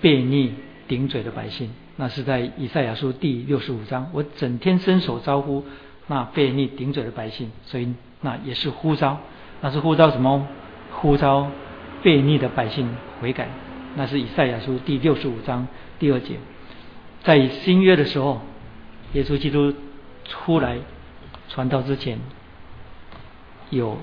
[0.00, 0.54] 悖逆
[0.88, 4.10] 顶嘴的百姓。”那是在以赛亚书第六十五章。
[4.14, 5.64] 我整天伸手招呼
[6.06, 9.20] 那悖逆顶嘴的百姓，所以那也是呼召。
[9.60, 10.48] 那是呼召什么？
[10.92, 11.50] 呼召
[12.02, 13.48] 悖逆的百姓悔改。
[13.96, 15.68] 那是以赛亚书第六十五章
[15.98, 16.36] 第二节。
[17.26, 18.40] 在新约的时候，
[19.14, 19.74] 耶稣基督
[20.24, 20.78] 出来。
[21.48, 22.18] 传道之前，
[23.70, 23.98] 有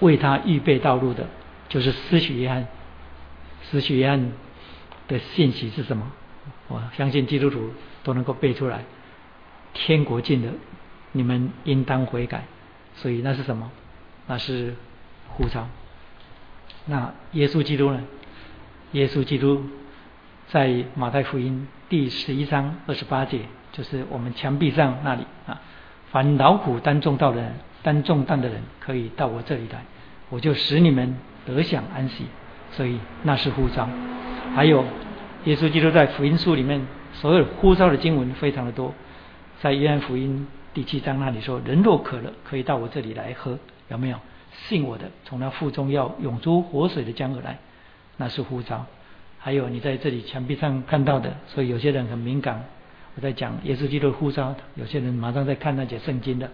[0.00, 1.26] 为他预备道路的，
[1.68, 2.66] 就是施许约翰。
[3.70, 4.32] 施许约翰
[5.06, 6.10] 的信息是什么？
[6.68, 7.70] 我相信基督徒
[8.02, 8.84] 都能够背出来。
[9.74, 10.52] 天国近了，
[11.12, 12.44] 你们应当悔改。
[12.94, 13.70] 所以那是什么？
[14.26, 14.74] 那是
[15.28, 15.68] 呼召。
[16.86, 18.02] 那耶稣基督呢？
[18.92, 19.64] 耶稣基督
[20.48, 25.60] 在马太福音第十一章二十八节，就是我们墙壁上那里啊。
[26.10, 29.84] 凡劳苦担重担的人，担重担的人可以到我这里来，
[30.28, 32.26] 我就使你们得享安息。
[32.72, 33.88] 所以那是呼召。
[34.54, 34.84] 还有
[35.44, 38.92] 耶稣基督在福音书里面所有呼召的经文非常的多，
[39.60, 43.58] 在约翰福音第七章那里说：“人若渴了，可以到我这里来喝。”
[43.88, 44.18] 有没有？
[44.68, 47.58] 信我的，从那腹中要涌出活水的江河来，
[48.16, 48.84] 那是呼召。
[49.38, 52.64] 还有你在这里墙壁上看到的，所以有些人很敏感。
[53.14, 56.50] 我在讲耶稣基督的呼召，有些人马上在看那节圣经的，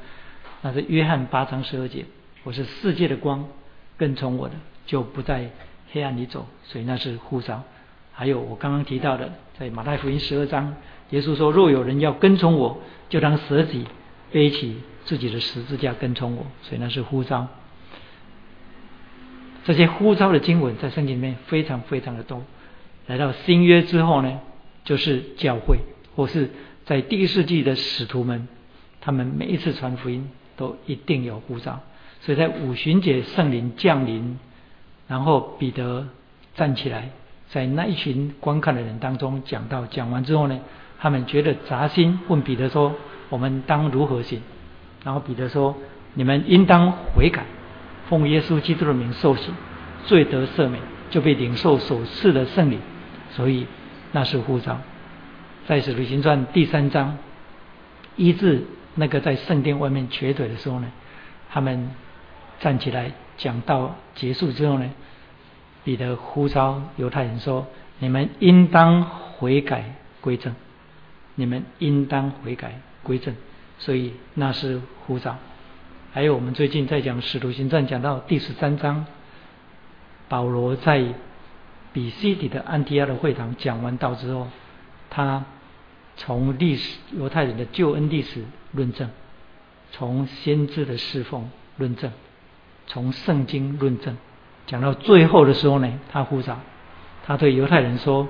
[0.60, 2.04] 那是约翰八章十二节。
[2.44, 3.48] 我是世界的光，
[3.96, 4.54] 跟从我的
[4.86, 5.50] 就不在
[5.90, 7.64] 黑暗里走，所以那是呼召。
[8.12, 10.76] 还有我刚刚提到的，在马太福音十二章，
[11.10, 13.86] 耶稣说：若有人要跟从我，就当舍己，
[14.30, 17.48] 背起自己的十字架跟从我，所以那是呼召。
[19.64, 22.42] 这些呼召的经文在圣经里面非常非常的多。
[23.12, 24.40] 来到新约之后呢，
[24.86, 25.80] 就是教会。
[26.16, 26.48] 或是
[26.86, 28.48] 在第一世纪的使徒们，
[29.02, 31.80] 他们每一次传福音都一定有呼召，
[32.22, 34.38] 所以在五旬节圣灵降临，
[35.08, 36.08] 然后彼得
[36.54, 37.10] 站起来，
[37.50, 40.58] 在那一群观看的人当中讲到，讲完之后呢，
[40.98, 42.94] 他们觉得扎心，问彼得说
[43.28, 44.40] ：“我们当如何行？”
[45.04, 45.76] 然后彼得说
[46.14, 47.44] ：“你们应当悔改，
[48.08, 49.50] 奉耶稣基督的名受洗，
[50.06, 52.78] 罪得赦免，就被领受所赐的圣灵。”
[53.34, 53.66] 所以
[54.12, 54.78] 那是呼召。
[55.66, 57.18] 在使徒行传第三章，
[58.16, 58.64] 医治
[58.94, 60.90] 那个在圣殿外面瘸腿的时候呢，
[61.50, 61.90] 他们
[62.60, 64.90] 站起来讲道结束之后呢，
[65.84, 67.66] 彼得呼召犹太人说
[68.00, 70.54] ：“你们应当悔改归正，
[71.34, 73.34] 你们应当悔改归正。”
[73.78, 75.38] 所以那是呼召。
[76.12, 79.06] 还有我们最近在讲使徒行传，讲到第十三章，
[80.28, 81.04] 保罗在
[81.92, 84.48] 比西底的安提阿的会堂讲完道之后。
[85.14, 85.44] 他
[86.16, 89.10] 从历史犹太人的救恩历史论证，
[89.90, 92.10] 从先知的侍奉论证，
[92.86, 94.16] 从圣经论证，
[94.66, 96.58] 讲到最后的时候呢，他呼召，
[97.26, 98.26] 他对犹太人说：“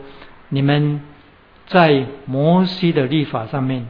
[0.51, 1.03] 你们
[1.69, 3.87] 在摩西的律法上面，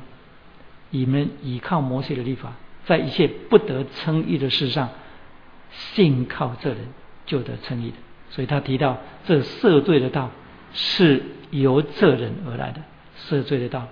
[0.91, 2.53] 你们倚靠摩西的律法，
[2.85, 4.91] 在一切不得称义的事上，
[5.71, 6.81] 信靠这人
[7.25, 7.97] 就得称义的。”
[8.33, 10.29] 所以他提到这赦罪的道。
[10.75, 12.81] 是由这人而来的
[13.29, 13.89] 赦罪的道，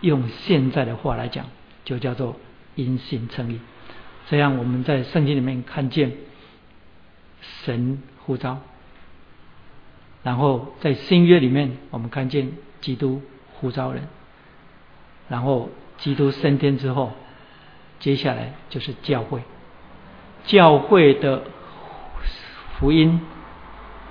[0.00, 1.46] 用现在的话来讲，
[1.84, 2.36] 就叫做
[2.76, 3.58] 因信称义。
[4.28, 6.12] 这样我们在圣经里面看见
[7.40, 8.60] 神呼召，
[10.22, 13.20] 然后在新约里面我们看见基督
[13.54, 14.06] 呼召人，
[15.28, 15.68] 然后
[15.98, 17.10] 基督升天之后，
[17.98, 19.42] 接下来就是教会，
[20.44, 21.42] 教会的
[22.78, 23.20] 福音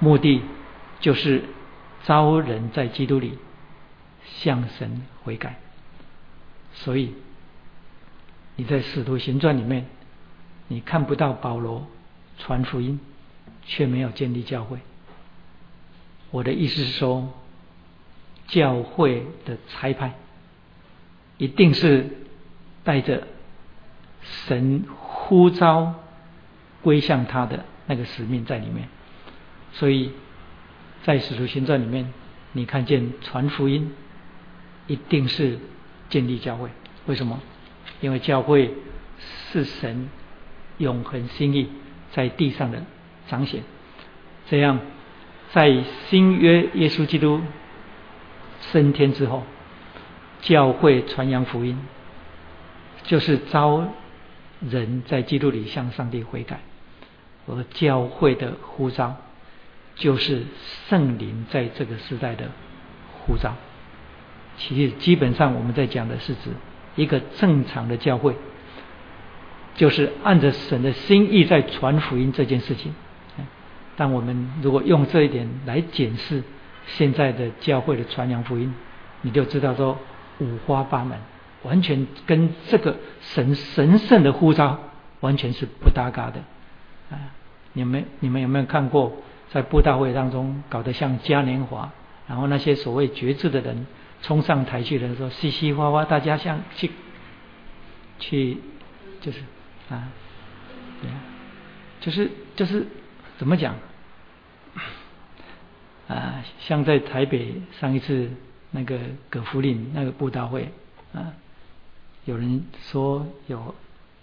[0.04, 0.42] 目的
[1.00, 1.46] 就是。
[2.06, 3.38] 招人在基督里
[4.26, 5.56] 向神悔改，
[6.74, 7.14] 所以
[8.58, 9.86] 你在使徒行传里面，
[10.68, 11.88] 你看不到保罗
[12.38, 13.00] 传福音，
[13.66, 14.80] 却没有建立教会。
[16.30, 17.32] 我的意思是说，
[18.50, 20.16] 教会的差派
[21.38, 22.10] 一定是
[22.84, 23.30] 带着
[24.22, 25.94] 神呼召
[26.82, 28.90] 归向他的那个使命在里面，
[29.74, 30.12] 所以。
[31.06, 32.14] 在使徒行传里面，
[32.54, 33.94] 你看见传福音
[34.88, 35.60] 一定是
[36.08, 36.70] 建立教会。
[37.08, 37.42] 为什么？
[38.00, 38.74] 因为教会
[39.52, 40.10] 是神
[40.78, 41.68] 永恒心意
[42.14, 42.84] 在地上的
[43.28, 43.64] 彰显。
[44.50, 44.80] 这样，
[45.52, 47.42] 在新约耶稣基督
[48.72, 49.44] 升天之后，
[50.42, 51.78] 教会传扬福音，
[53.04, 53.90] 就是招
[54.62, 56.62] 人在基督里向上帝悔改，
[57.46, 59.18] 而教会的呼召。
[59.96, 60.44] 就是
[60.88, 62.46] 圣灵在这个时代的
[63.26, 63.54] 呼召。
[64.58, 66.52] 其实基本上我们在讲的是指
[66.96, 68.36] 一个正常的教会，
[69.76, 72.94] 就是按着神的心意在传福音这件事情。
[73.96, 76.44] 但我们如果用这一点来检视
[76.88, 78.74] 现在的教会的传扬福音，
[79.22, 79.98] 你就知道说
[80.40, 81.18] 五花八门，
[81.62, 84.80] 完全跟这个神神圣的呼召
[85.20, 86.40] 完全是不搭嘎的。
[87.12, 87.30] 啊，
[87.74, 89.14] 你们你们有没有看过？
[89.54, 91.92] 在布道会当中搞得像嘉年华，
[92.28, 93.86] 然后那些所谓觉知的人
[94.24, 96.90] 冲上台去的时候，嘻嘻哈哈，大家像去
[98.18, 98.58] 去
[99.22, 99.42] 就是
[99.92, 100.10] 啊，
[101.02, 101.22] 对啊，
[102.02, 102.88] 就是就是
[103.38, 103.76] 怎么讲
[106.08, 106.44] 啊？
[106.60, 108.32] 像在台北上一次
[108.72, 108.98] 那个
[109.30, 110.72] 葛福林那个布道会
[111.14, 111.34] 啊，
[112.26, 113.76] 有人说有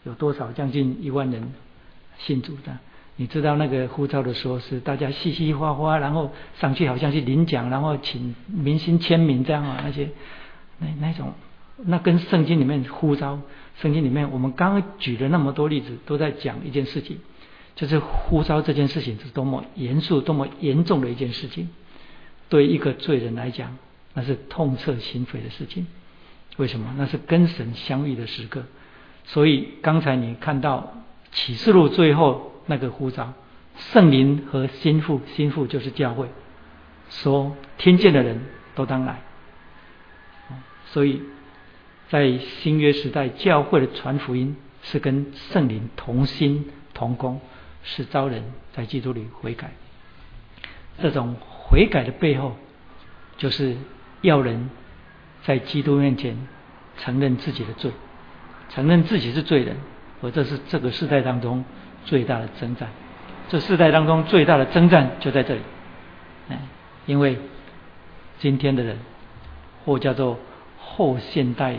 [0.02, 1.52] 有多少将近一万人
[2.18, 2.76] 信主的。
[3.20, 10.08] 你知道那个呼召的时候是大家嘻嘻哈哈，然后上去好像去领奖，然后请明星签名这样啊，那些
[10.78, 11.34] 那那种，
[11.84, 13.38] 那跟圣经里面呼召，
[13.76, 17.18] 圣经里面我们刚刚举了那么多例子，都在讲一件事情，
[17.76, 21.68] 就是呼召这件事情是多么严肃、多么严重的一件事情，
[22.48, 23.76] 对一个罪人来讲，
[24.14, 25.86] 那是痛彻心扉的事情。
[26.56, 26.94] 为什么？
[26.96, 28.62] 那是跟神相遇的时刻。
[29.24, 30.94] 所以刚才你看到
[31.32, 32.46] 启示录最后。
[32.70, 33.32] 那个呼召，
[33.74, 36.28] 圣灵和心腹，心腹就是教会，
[37.08, 38.40] 说听见的人
[38.76, 39.20] 都当来。
[40.86, 41.20] 所以
[42.08, 47.40] 在新约时代，教会的传福音是跟圣灵同心同工，
[47.82, 49.72] 是招人在基督里悔改。
[51.02, 52.56] 这种悔改的背后，
[53.36, 53.76] 就是
[54.20, 54.70] 要人
[55.42, 56.36] 在基督面前
[56.98, 57.90] 承认自己的罪，
[58.68, 59.76] 承认自己是罪人，
[60.22, 61.64] 而这是这个时代当中。
[62.04, 62.88] 最大的征战，
[63.48, 65.60] 这世代当中最大的征战就在这里，
[66.48, 66.58] 哎，
[67.06, 67.38] 因为
[68.38, 68.98] 今天的人
[69.84, 70.38] 或叫做
[70.78, 71.76] 后现代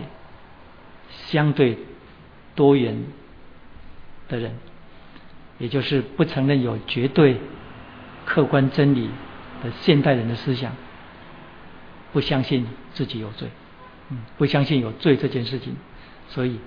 [1.10, 1.78] 相对
[2.56, 3.04] 多元
[4.30, 4.54] 的人，
[5.58, 7.38] 也就是不承认有绝对
[8.26, 9.10] 客观真理
[9.64, 10.72] 的现代人的思想，
[12.14, 13.50] 不相信自己有罪，
[14.10, 15.76] 嗯，不相信有罪这件事情，
[16.30, 16.60] 所以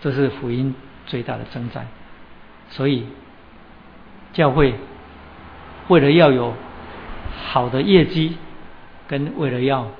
[0.00, 0.74] 这是福音
[1.06, 1.88] 最大的征战。
[2.70, 3.06] 所以
[4.32, 4.74] 教会
[5.88, 6.54] 为了要有
[7.50, 8.36] 好的业绩，
[9.06, 9.90] 跟为了要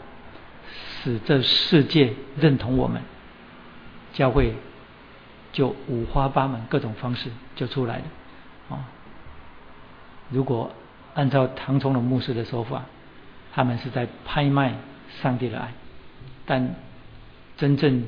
[1.03, 3.01] 使这世界认同我们，
[4.13, 4.55] 教会
[5.53, 8.05] 就五花八门各种方式就出来了
[8.77, 8.85] 啊！
[10.31, 10.71] 如果
[11.15, 12.85] 按照唐崇荣牧师的说法，
[13.55, 14.75] 他们是在拍卖
[15.23, 15.73] 上帝的爱，
[16.45, 16.75] 但
[17.57, 18.05] 真正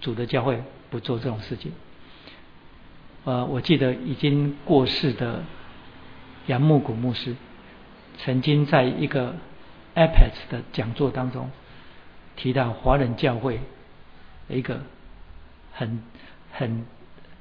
[0.00, 1.72] 主的教会不做这种事情。
[3.26, 5.42] 呃，我记得已经过世的
[6.46, 7.34] 杨木谷牧师，
[8.18, 9.34] 曾经在一个
[9.96, 11.50] Apex 的讲座当中
[12.36, 13.60] 提到华人教会
[14.48, 14.80] 一个
[15.72, 16.04] 很
[16.52, 16.86] 很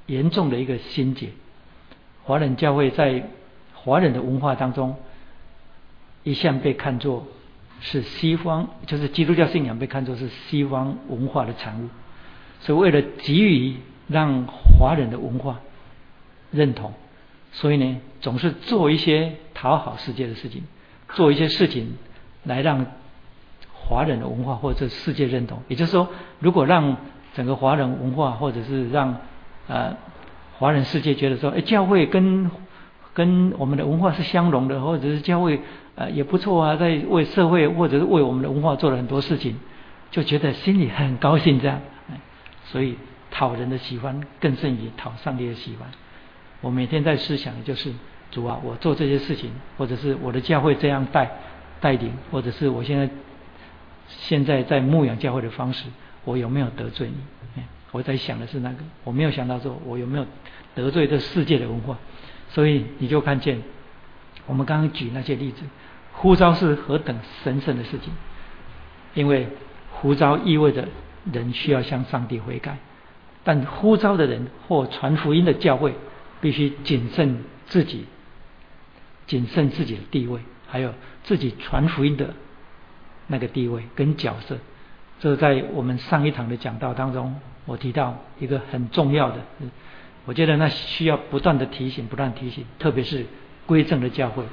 [0.08, 1.30] 严重的一个心结。
[2.24, 3.30] 华人教会在
[3.76, 4.96] 华人的文化当中，
[6.24, 7.28] 一向被看作
[7.80, 11.90] 是西方，就是基督教信仰被看作是西方文化的产物，
[12.60, 13.76] 所以为了急于
[14.08, 15.60] 让华人的文化。
[16.56, 16.94] 认同，
[17.52, 20.64] 所以呢，总是做一些讨好世界的事情，
[21.14, 21.98] 做一些事情
[22.44, 22.86] 来让
[23.74, 25.62] 华人的文化或者世界认同。
[25.68, 26.08] 也就是说，
[26.40, 26.98] 如果让
[27.34, 29.18] 整个华人文化或者是让
[29.68, 29.96] 呃
[30.58, 32.50] 华人世界觉得说，哎，教会跟
[33.14, 35.60] 跟我们的文化是相融的，或者是教会
[35.96, 39.58] 呃也不错啊，在为社会或者是为我们的文化做了很多事情，
[40.12, 41.82] 就觉得心里很高兴这样。
[42.66, 42.98] 所以
[43.30, 45.88] 讨人的喜欢更胜于讨上帝的喜欢。
[46.66, 47.94] 我每天在思想的就是
[48.32, 51.30] 主啊，我做这些事情，或者是我的教会这样带
[51.80, 53.08] 带领，或者是我现在
[54.08, 55.86] 现在在牧养教会的方式，
[56.24, 57.62] 我有没有得罪你？
[57.92, 60.26] 我在想的是那个，我没有想到说我有没有
[60.74, 62.00] 得罪这世界的文化。
[62.50, 63.62] 所以你就看见
[64.48, 65.62] 我们刚刚举那些例子，
[66.14, 68.12] 呼召是何等神圣的事情，
[69.14, 69.48] 因为
[69.92, 70.88] 呼召意味着
[71.32, 72.80] 人需要向上帝悔改，
[73.44, 75.94] 但呼召的人或传福音的教会。
[76.46, 78.06] 必须谨慎自己，
[79.26, 80.94] 谨慎自己的地位，还有
[81.24, 82.36] 自己传福音的
[83.26, 84.56] 那个地位跟角色。
[85.20, 87.36] 这在我们上一堂的讲道当中，
[87.66, 89.38] 我提到一个很重要的，
[90.26, 93.26] 我觉得那需要不断的提醒，不断提醒，特别是
[93.66, 94.44] 归正的教会、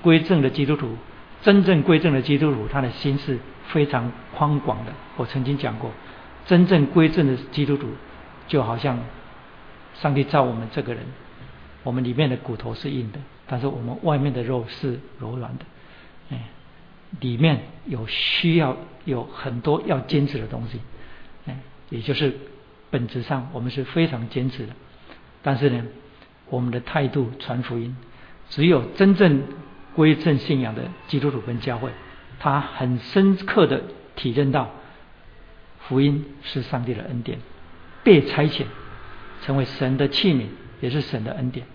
[0.00, 0.96] 归正的基督徒，
[1.42, 4.92] 真正归正的基督徒，他的心是非常宽广的。
[5.18, 5.90] 我曾经讲过，
[6.46, 7.88] 真正归正的基督徒，
[8.48, 8.98] 就好像
[9.92, 11.04] 上帝造我们这个人。
[11.84, 15.64] 我们里面的骨头是硬的，但是我们外面的肉是柔软的，
[16.30, 16.48] 哎，
[17.20, 20.80] 里面有需要有很多要坚持的东西，
[21.46, 21.56] 哎，
[21.90, 22.36] 也就是
[22.90, 24.72] 本质上我们是非常坚持的，
[25.42, 25.84] 但是呢，
[26.48, 27.94] 我们的态度传福音，
[28.48, 29.42] 只有真正
[29.94, 31.90] 归正信仰的基督徒跟教会，
[32.40, 33.82] 他很深刻的
[34.16, 34.70] 体认到
[35.80, 37.38] 福音是上帝的恩典，
[38.02, 38.64] 被差遣
[39.42, 40.46] 成为神的器皿，
[40.80, 41.66] 也是神的恩典。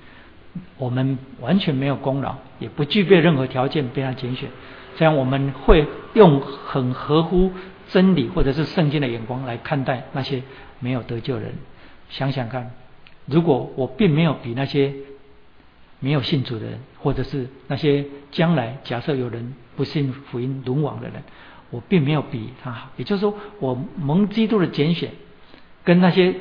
[0.77, 4.49] 我们完全没有功劳，也不具备任何条件被他拣选，
[4.97, 7.51] 这样我们会用很合乎
[7.89, 10.43] 真理或者是圣经的眼光来看待那些
[10.79, 11.53] 没有得救人。
[12.09, 12.71] 想想看，
[13.25, 14.93] 如果我并没有比那些
[15.99, 21.21] 没有信主的人，或者是那些将来假设有人不信福音沦亡的人，
[21.69, 22.89] 我并没有比他好。
[22.97, 25.11] 也就是说，我蒙基督的拣选，
[25.83, 26.33] 跟那些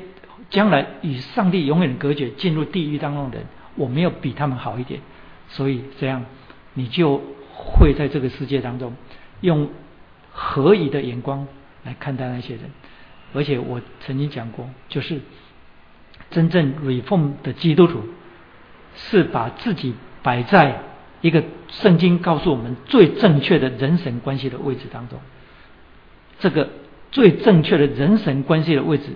[0.49, 3.47] 将来与上帝永远隔绝、进入地狱当中的人。
[3.79, 5.01] 我没有比他们好一点，
[5.49, 6.27] 所以这样
[6.75, 7.23] 你就
[7.55, 8.93] 会在这个世界当中
[9.41, 9.71] 用
[10.33, 11.47] 合宜的眼光
[11.85, 12.65] 来看待那些人。
[13.33, 15.21] 而且我曾经讲过，就是
[16.31, 18.03] 真正委奉的基督徒
[18.97, 20.83] 是把自己摆在
[21.21, 25.19] 一个圣经告诉我们最正确的人神关系的位置当中。
[26.41, 26.69] 这个
[27.11, 29.15] 最正确的人神关系的位置，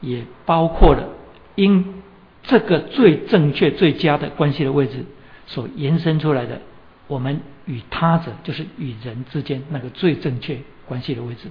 [0.00, 1.08] 也包括了
[1.54, 2.02] 因。
[2.42, 5.04] 这个最正确、最佳的关系的位置，
[5.46, 6.60] 所延伸出来的，
[7.06, 11.48] 我们与他者，就是与人之间那个最正确关系的位置。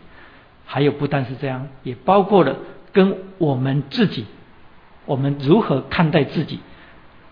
[0.65, 2.57] 还有不但是这样，也包括了
[2.91, 4.25] 跟我们自己，
[5.05, 6.59] 我们如何看待自己，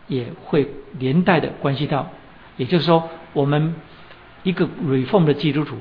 [0.07, 2.09] 也会连带的关系到。
[2.57, 3.75] 也就是说，我们
[4.43, 5.77] 一个 reform 的基督徒，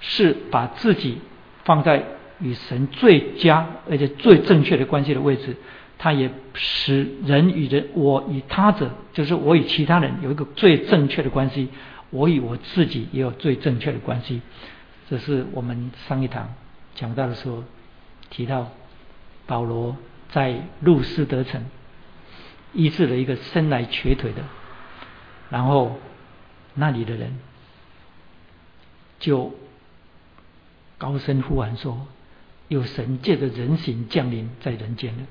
[0.00, 1.18] 是把自己
[1.64, 2.04] 放在
[2.40, 5.56] 与神最佳而且最正确的关系的位置。
[5.98, 11.68] 它也使人与人，我与他者，就是我与其他人有一个最正确的关系，
[12.10, 14.40] 我与我自己也有最正确的关系。
[15.10, 16.54] 这是我们上一堂
[16.94, 17.64] 讲到的时候
[18.30, 18.70] 提到
[19.46, 19.96] 保罗
[20.30, 21.64] 在路斯德城
[22.72, 24.42] 医治了一个生来瘸腿的，
[25.50, 25.98] 然后
[26.74, 27.38] 那里的人
[29.18, 29.52] 就
[30.96, 32.06] 高声呼喊说
[32.68, 35.24] ：“有神界的人形降临在人间了。”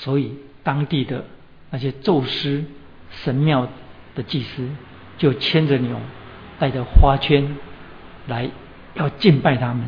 [0.00, 1.24] 所以当地的
[1.70, 2.64] 那些宙斯
[3.10, 3.68] 神庙
[4.14, 4.68] 的祭司
[5.18, 5.96] 就牵着牛，
[6.58, 7.56] 带着花圈
[8.26, 8.50] 来
[8.94, 9.86] 要敬拜他们。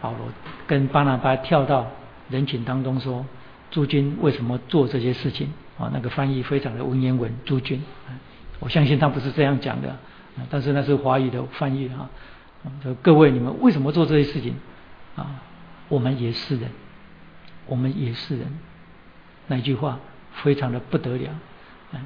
[0.00, 0.26] 保罗
[0.66, 1.86] 跟巴拿巴跳到
[2.28, 3.24] 人群当中说
[3.70, 5.48] ：“诸君为什么做这些事情？”
[5.78, 7.32] 啊，那个翻译非常的文言文。
[7.44, 7.82] 诸君，
[8.58, 9.96] 我相信他不是这样讲的，
[10.50, 12.10] 但是那是华语的翻译啊。
[12.82, 14.54] 说各位，你们为什么做这些事情？
[15.16, 15.40] 啊，
[15.88, 16.68] 我们也是人。
[17.66, 18.46] 我们也是人，
[19.46, 19.98] 那句话
[20.42, 21.30] 非常的不得了。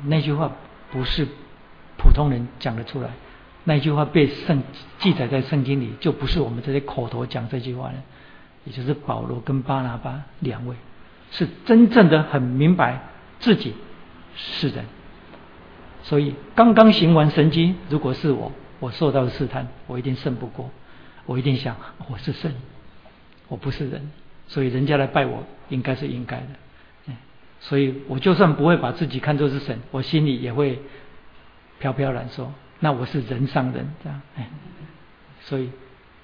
[0.04, 0.52] 那句话
[0.90, 1.26] 不是
[1.96, 3.10] 普通人讲得出来，
[3.64, 4.62] 那句话被圣
[4.98, 7.94] 记载在圣经里，就不是我们这些口头讲这句话的，
[8.64, 10.76] 也就是保罗跟巴拿巴两位
[11.30, 13.00] 是真正的很明白
[13.40, 13.74] 自己
[14.36, 14.84] 是人。
[16.02, 20.70] 所以刚刚行完神经，如果是我，我受到试探，我一定胜不过，
[21.26, 21.76] 我一定想
[22.08, 22.54] 我是神，
[23.48, 24.10] 我不是人。
[24.48, 26.46] 所以人家来拜我，应该是应该的。
[27.60, 30.80] 所以我就算不会把自己看作是神，我心里也会
[31.80, 34.20] 飘飘然说：“那我是人上人。”这样。
[35.40, 35.68] 所以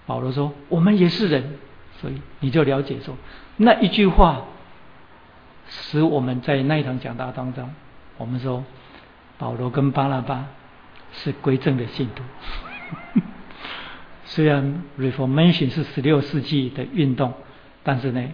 [0.07, 1.59] 保罗说：“我们也是人。”
[2.01, 3.17] 所以你就了解说，
[3.57, 4.45] 那一句话
[5.69, 7.69] 使我们在那一堂讲道当中，
[8.17, 8.65] 我们说
[9.37, 10.47] 保罗跟巴拉巴
[11.13, 12.23] 是归正的信徒。
[14.25, 17.35] 虽然 Reformation 是十六世纪的运动。
[17.85, 18.29] 但是呢，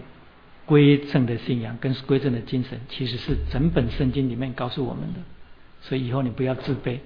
[0.65, 5.19] 归正的信仰跟归正的精神，其实是整本圣经里面告诉我们的。
[5.83, 7.01] 所以以后你不要自卑，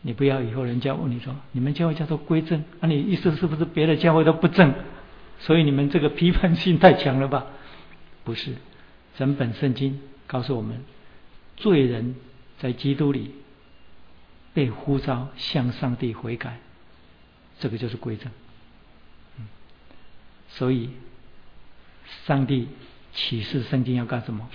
[0.00, 4.72] 你不要以后人家问你说，你们教会叫做归正，那你意思是不是别的教会都不正？
[5.40, 7.46] 所以你们这个批判性太强了吧？
[8.24, 8.54] 不是，
[9.18, 10.82] 整本圣经告诉我们，
[11.58, 12.14] 罪人
[12.58, 13.34] 在基督里
[14.54, 16.58] 被呼召向上帝悔改，
[17.60, 18.32] 这个就是归正。
[20.48, 20.88] 所以。
[22.26, 22.68] 上帝
[23.12, 24.48] 启示圣经要干什么？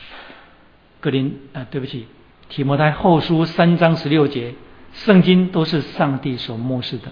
[0.99, 2.07] 格林啊，对不起，
[2.49, 4.55] 提摩太后书三章十六节，
[4.93, 7.11] 圣经都是上帝所漠视的，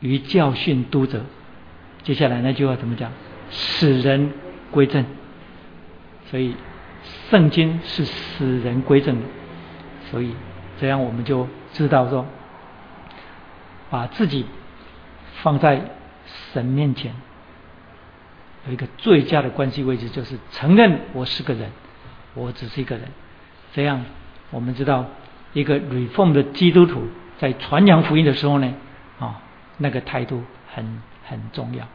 [0.00, 1.24] 于教训督责。
[2.02, 3.12] 接下来那句话怎么讲？
[3.50, 4.32] 使人
[4.70, 5.04] 归正。
[6.30, 6.56] 所以
[7.30, 9.22] 圣经是使人归正的。
[10.10, 10.34] 所以
[10.80, 12.26] 这样我们就知道说，
[13.90, 14.46] 把自己
[15.42, 15.82] 放在
[16.52, 17.14] 神面前。
[18.66, 21.70] 有一个最佳的关系位置，就是承认我是个人，
[22.34, 23.08] 我只是一个人。
[23.72, 24.04] 这样，
[24.50, 25.06] 我们知道
[25.52, 27.02] 一个 reform 的基督徒
[27.38, 28.74] 在传扬福音的时候呢，
[29.20, 29.42] 啊，
[29.78, 30.42] 那个态度
[30.74, 31.86] 很很重要。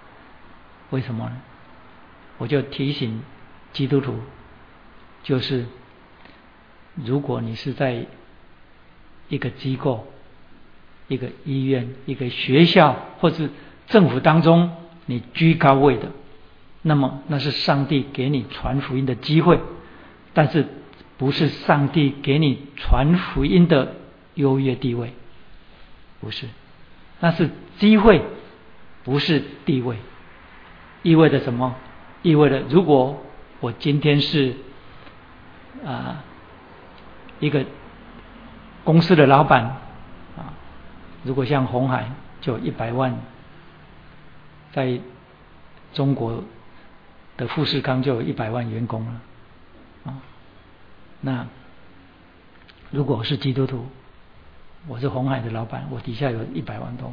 [0.91, 1.41] 为什么呢？
[2.37, 3.21] 我就提醒
[3.73, 4.19] 基督徒，
[5.23, 5.65] 就是
[6.95, 8.05] 如果你是在
[9.27, 10.07] 一个机构、
[11.07, 13.49] 一个医院、一个学校或是
[13.87, 14.71] 政府当中，
[15.05, 16.09] 你居高位的。
[16.83, 19.59] 那么那是上帝给你传福音的机会，
[20.33, 20.65] 但是
[21.17, 23.95] 不是上帝给你传福音的
[24.33, 25.13] 优越地位，
[26.19, 26.47] 不是，
[27.19, 28.23] 那是机会，
[29.03, 29.97] 不是地位。
[31.03, 31.75] 意味着什么？
[32.23, 33.21] 意味着如果
[33.59, 34.55] 我今天是
[35.85, 36.23] 啊
[37.39, 37.65] 一个
[38.83, 39.63] 公司的老板
[40.35, 40.53] 啊，
[41.23, 42.11] 如果像红海
[42.41, 43.19] 就一百万，
[44.71, 44.99] 在
[45.93, 46.43] 中国。
[47.41, 49.21] 的富士康就有一百万员工了，
[50.03, 50.21] 啊，
[51.21, 51.47] 那
[52.91, 53.87] 如果我是基督徒，
[54.87, 57.11] 我是红海的老板，我底下有一百万多，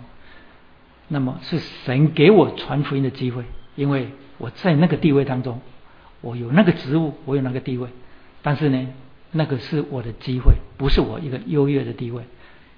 [1.08, 3.42] 那么是神给我传福音的机会，
[3.74, 5.62] 因为我在那个地位当中，
[6.20, 7.88] 我有那个职务，我有那个地位，
[8.42, 8.86] 但是呢，
[9.32, 12.22] 那个是我的机会，不是我一个优越的地位。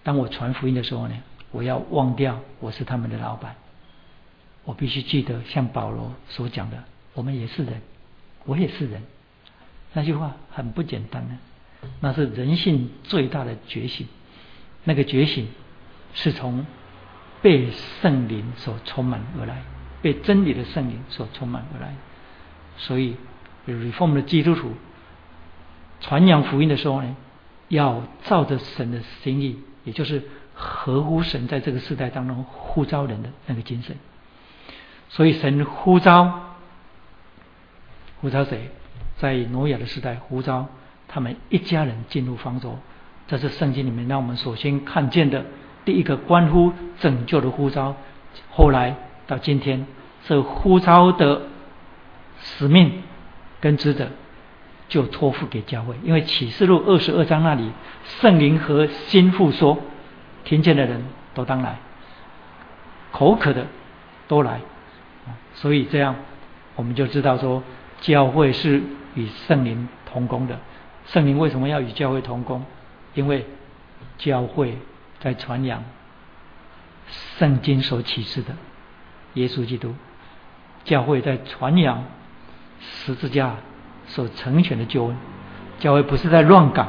[0.04, 1.16] 当我传福音的时候呢，
[1.50, 3.56] 我要忘掉我是他们的老板，
[4.62, 6.84] 我必须记得像保罗所讲的。
[7.14, 7.80] 我们也是人，
[8.44, 9.02] 我也是人。
[9.92, 11.38] 那句话很不简单呢，
[12.00, 14.06] 那是人性最大的觉醒。
[14.84, 15.48] 那个觉醒
[16.14, 16.64] 是从
[17.42, 19.62] 被圣灵所充满而来，
[20.00, 21.94] 被真理的圣灵所充满而来。
[22.76, 23.16] 所以
[23.66, 24.72] ，reform 的基督徒
[26.00, 27.16] 传扬福音的时候呢，
[27.68, 30.22] 要照着神的心意，也就是
[30.54, 33.96] 合乎神在这个时代当中呼召人的那个精神。
[35.08, 36.46] 所以，神呼召。
[38.20, 38.70] 呼召谁？
[39.18, 40.66] 在挪亚的时代，呼召
[41.08, 42.78] 他们一家人进入方舟。
[43.26, 45.44] 这是圣经里面让我们首先看见的
[45.84, 47.94] 第一个关乎拯救的呼召。
[48.50, 48.96] 后来
[49.26, 49.86] 到今天，
[50.24, 51.42] 这呼召的
[52.40, 53.02] 使命
[53.60, 54.08] 跟职责
[54.88, 57.70] 就托付给教会，因为启示录二十二章那里，
[58.04, 59.78] 圣灵和心腹说，
[60.44, 61.04] 听见的人
[61.34, 61.78] 都当来，
[63.12, 63.66] 口渴的
[64.26, 64.60] 都来，
[65.54, 66.16] 所以这样
[66.74, 67.62] 我们就知道说，
[68.00, 68.82] 教会是
[69.14, 70.58] 与圣灵同工的。
[71.06, 72.64] 圣灵为什么要与教会同工？
[73.14, 73.44] 因为
[74.18, 74.78] 教会
[75.18, 75.82] 在传扬
[77.38, 78.54] 圣经所启示的
[79.34, 79.94] 耶稣基督，
[80.84, 82.04] 教会在传扬
[82.78, 83.56] 十字架
[84.06, 85.16] 所成全的救恩。
[85.78, 86.86] 教会不是在乱搞，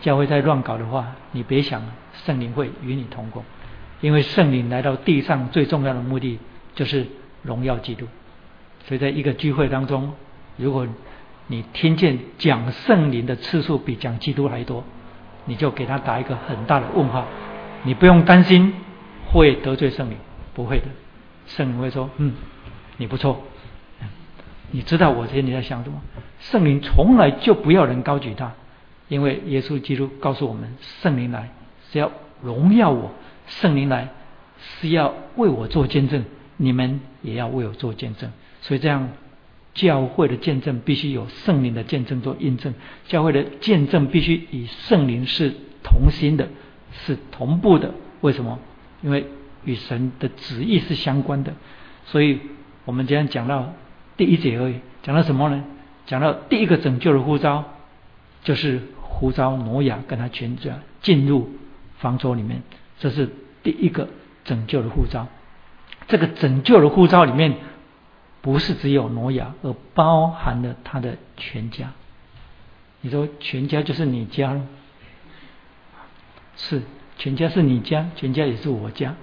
[0.00, 1.82] 教会在乱搞的话，你别想
[2.24, 3.44] 圣灵会与你同工，
[4.00, 6.38] 因为圣灵来到地上最重要的目的
[6.74, 7.06] 就是
[7.42, 8.06] 荣耀基督。
[8.86, 10.12] 所以在一个聚会当中，
[10.56, 10.86] 如果
[11.46, 14.84] 你听见讲圣灵的次数比讲基督还多，
[15.46, 17.26] 你就给他打一个很大的问号。
[17.82, 18.72] 你不用担心
[19.26, 20.16] 会得罪圣灵，
[20.54, 20.86] 不会的。
[21.46, 22.32] 圣灵会说：“嗯，
[22.96, 23.42] 你不错。”
[24.70, 26.00] 你知道我心里在想什么？
[26.40, 28.52] 圣灵从来就不要人高举他，
[29.08, 31.50] 因为耶稣基督告诉我们：圣灵来
[31.90, 32.10] 是要
[32.42, 33.12] 荣耀我，
[33.46, 34.08] 圣灵来
[34.58, 36.24] 是要为我做见证，
[36.56, 38.30] 你们也要为我做见证。
[38.64, 39.08] 所以这样。
[39.74, 42.72] 教会的见证必须有圣灵的见证做印证，
[43.08, 45.52] 教会的见证必须与圣灵是
[45.82, 46.48] 同心的，
[46.92, 47.92] 是同步的。
[48.20, 48.60] 为什么？
[49.02, 49.26] 因为
[49.64, 51.54] 与神的旨意是相关的。
[52.04, 52.38] 所以
[52.84, 53.72] 我们今天讲到
[54.16, 55.64] 第一节而已，讲到什么呢？
[56.06, 57.64] 讲到第一个拯救的呼召，
[58.44, 61.50] 就是呼召挪亚跟他全家进入
[61.98, 62.62] 方舟里面，
[63.00, 63.28] 这是
[63.64, 64.08] 第一个
[64.44, 65.26] 拯救的呼召。
[66.06, 67.56] 这个拯救的呼召里面。
[68.44, 71.92] 不是只有挪亚，而包含了他的全家。
[73.00, 74.60] 你说全家就是你家了？
[76.54, 76.82] 是，
[77.16, 79.14] 全家是你家，全家也是我家。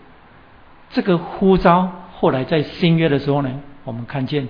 [0.89, 4.47] 这个呼召后来在新约的时候呢，我们看见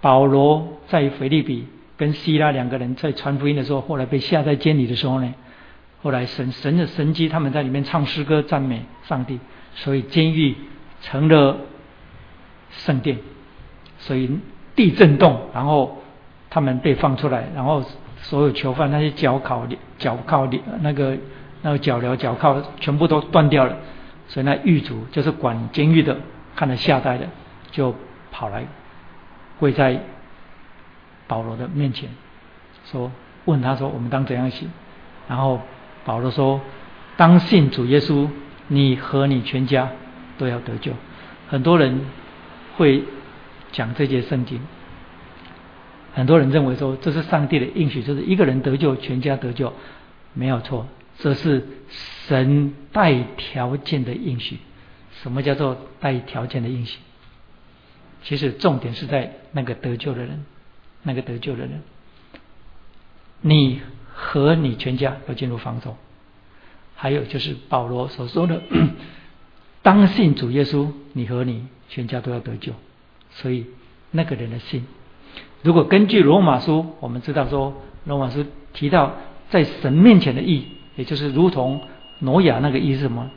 [0.00, 1.66] 保罗在腓利比
[1.96, 5.34] 跟希拉两个人在传福音的时候，后来被下在监里的时候呢，
[6.00, 9.40] 后来神神的神机，他们在里面唱诗歌赞美上帝，
[9.74, 10.54] 所以监狱
[11.02, 11.56] 成了
[12.70, 13.18] 圣殿。
[14.04, 14.28] 所以
[14.74, 16.02] 地震动，然后
[16.50, 17.84] 他们被放出来，然后
[18.16, 19.64] 所有囚犯那些脚铐、
[19.96, 20.48] 脚铐、
[20.80, 21.16] 那个
[21.62, 23.76] 那个脚镣、脚铐全部都断掉了。
[24.26, 26.16] 所以那狱卒就是管监狱的，
[26.56, 27.26] 看了吓呆了，
[27.70, 27.94] 就
[28.32, 28.64] 跑来
[29.60, 30.00] 跪在
[31.28, 32.08] 保罗的面前，
[32.86, 33.12] 说
[33.44, 34.68] 问他说：“我们当怎样行？”
[35.28, 35.60] 然后
[36.04, 36.60] 保罗说
[37.16, 38.28] ：“当信主耶稣，
[38.66, 39.88] 你和你全家
[40.38, 40.90] 都要得救。”
[41.48, 42.00] 很多人
[42.76, 43.04] 会。
[43.72, 44.60] 讲这节圣经，
[46.14, 49.72] 很多人认为说这是上帝的应许，就是一个人得救，全家得救，
[50.34, 50.86] 没有错。
[51.18, 54.58] 这是神带条件的应许。
[55.22, 56.98] 什么叫做带条件的应许？
[58.22, 60.44] 其实重点是在那个得救的人，
[61.02, 61.82] 那个得救的人，
[63.40, 63.80] 你
[64.14, 65.96] 和你全家要进入方舟。
[66.94, 68.62] 还有就是保罗所说的，
[69.82, 72.72] 当信主耶稣，你和你全家都要得救。
[73.34, 73.66] 所以
[74.10, 74.84] 那个人的心，
[75.62, 77.74] 如果根据罗马书，我们知道说，
[78.04, 79.14] 罗马书提到
[79.48, 80.64] 在神面前的义，
[80.96, 81.80] 也就是如同
[82.18, 83.30] 挪亚那个义是什么？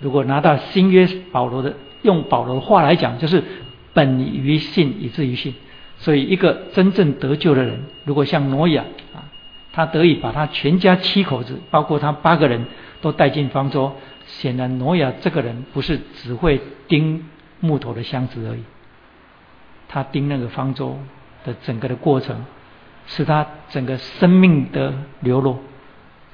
[0.00, 3.42] 如果拿到新约保罗的用保罗的话来讲，就是
[3.92, 5.54] 本于信以至于信。
[5.98, 9.26] 所以一个真正得救的人，如果像挪亚啊，
[9.72, 12.66] 他得以把他全家七口子，包括他八个人
[13.00, 13.92] 都带进方舟，
[14.26, 17.24] 显然挪亚这个人不是只会钉
[17.58, 18.60] 木头的箱子而已。
[19.88, 20.98] 他钉那个方舟
[21.44, 22.44] 的整个的过程，
[23.06, 25.58] 是他整个生命的流露，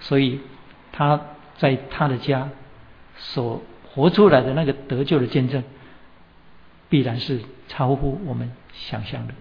[0.01, 0.41] 所以
[0.93, 1.21] 他
[1.57, 2.49] 在他的家
[3.17, 5.63] 所活出来的那个得救的见证，
[6.89, 9.35] 必然是超乎我们想象的。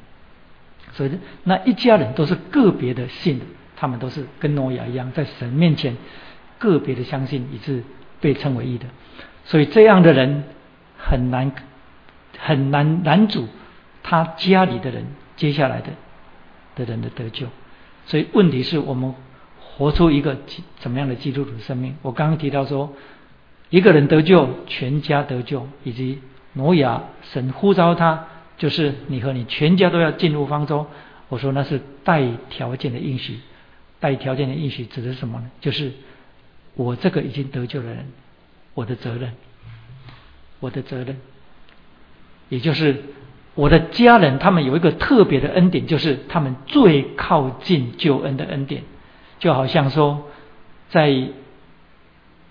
[0.91, 1.11] 所以
[1.43, 3.41] 那一家人都是个别的信，
[3.75, 5.97] 他们都是跟诺亚一样，在神面前
[6.59, 7.83] 个别的相信，以致
[8.21, 8.85] 被称为义的。
[9.45, 10.43] 所以这样的人
[10.99, 11.51] 很难
[12.37, 13.47] 很难难主。
[14.03, 15.05] 他家里的人，
[15.37, 15.91] 接下来的
[16.75, 17.47] 的人的得救，
[18.05, 19.15] 所以问题是我们
[19.57, 20.37] 活出一个
[20.79, 21.95] 怎么样的基督徒生命？
[22.01, 22.93] 我刚刚提到说，
[23.69, 28.27] 一个人得救，全家得救，以及挪亚神呼召他，
[28.57, 30.85] 就是你和你全家都要进入方舟。
[31.29, 33.39] 我说那是带条件的应许，
[34.01, 35.49] 带条件的应许指的是什么呢？
[35.61, 35.93] 就是
[36.75, 38.11] 我这个已经得救的人，
[38.73, 39.33] 我的责任，
[40.59, 41.17] 我的责任，
[42.49, 43.01] 也就是。
[43.55, 48.83] 我的家人，他们有一个特别的恩典，就是他们最靠近救恩的恩典，
[49.39, 50.27] 就好像说，
[50.89, 51.09] 在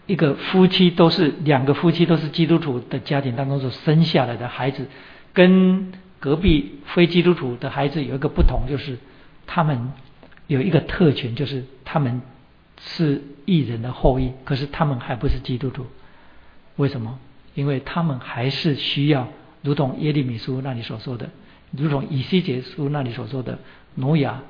[0.06, 4.86] 一个夫妻都是两个夫妻都是基督徒的家庭当中所生下来的孩子，
[5.32, 8.98] 跟隔壁非基督徒的孩子有一个不同，就是
[9.46, 9.92] 他们
[10.46, 12.22] 有一个特权，就是他们
[12.80, 15.86] 是异人的后裔，可是他们还不是基督徒。
[16.76, 17.18] 为什么？
[17.54, 19.28] 因为他们还是需要，
[19.62, 21.30] 如同耶利米书那里所说的，
[21.70, 23.58] 如同以西结书那里所说的，
[23.94, 24.40] 挪亚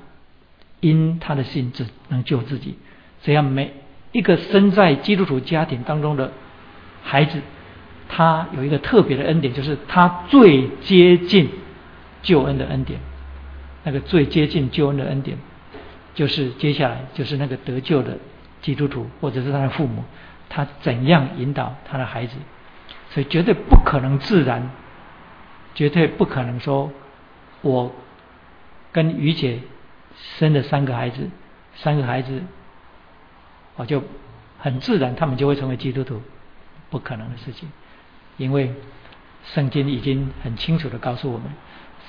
[0.79, 2.75] 因他的信只能救自己。
[3.21, 3.73] 这样每
[4.11, 6.31] 一个生在基督徒家庭当中的
[7.03, 7.39] 孩子，
[8.09, 11.49] 他有一个特别的恩典，就是他最接近
[12.21, 12.99] 救恩的恩典。
[13.83, 15.37] 那个最接近救恩的恩典，
[16.15, 18.17] 就是接下来就是那个得救的
[18.61, 20.03] 基督徒或者是他的父母，
[20.49, 22.35] 他怎样引导他的孩子。
[23.09, 24.71] 所以绝对不可能自然，
[25.75, 26.91] 绝对不可能说，
[27.61, 27.91] 我
[28.91, 29.59] 跟于姐
[30.37, 31.29] 生了三个孩子，
[31.75, 32.43] 三个孩子，
[33.75, 34.03] 我就
[34.59, 36.21] 很自然，他们就会成为基督徒，
[36.89, 37.69] 不可能的事情。
[38.37, 38.73] 因为
[39.45, 41.47] 圣经已经很清楚的告诉我们，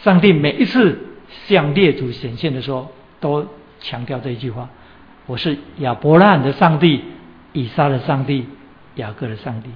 [0.02, 0.98] 上帝每一次
[1.46, 3.46] 向列祖显现的时候，都
[3.80, 4.68] 强调这一句话：
[5.26, 7.02] 我是亚伯拉罕的上帝，
[7.52, 8.46] 以撒的上帝，
[8.96, 9.70] 雅各的上帝。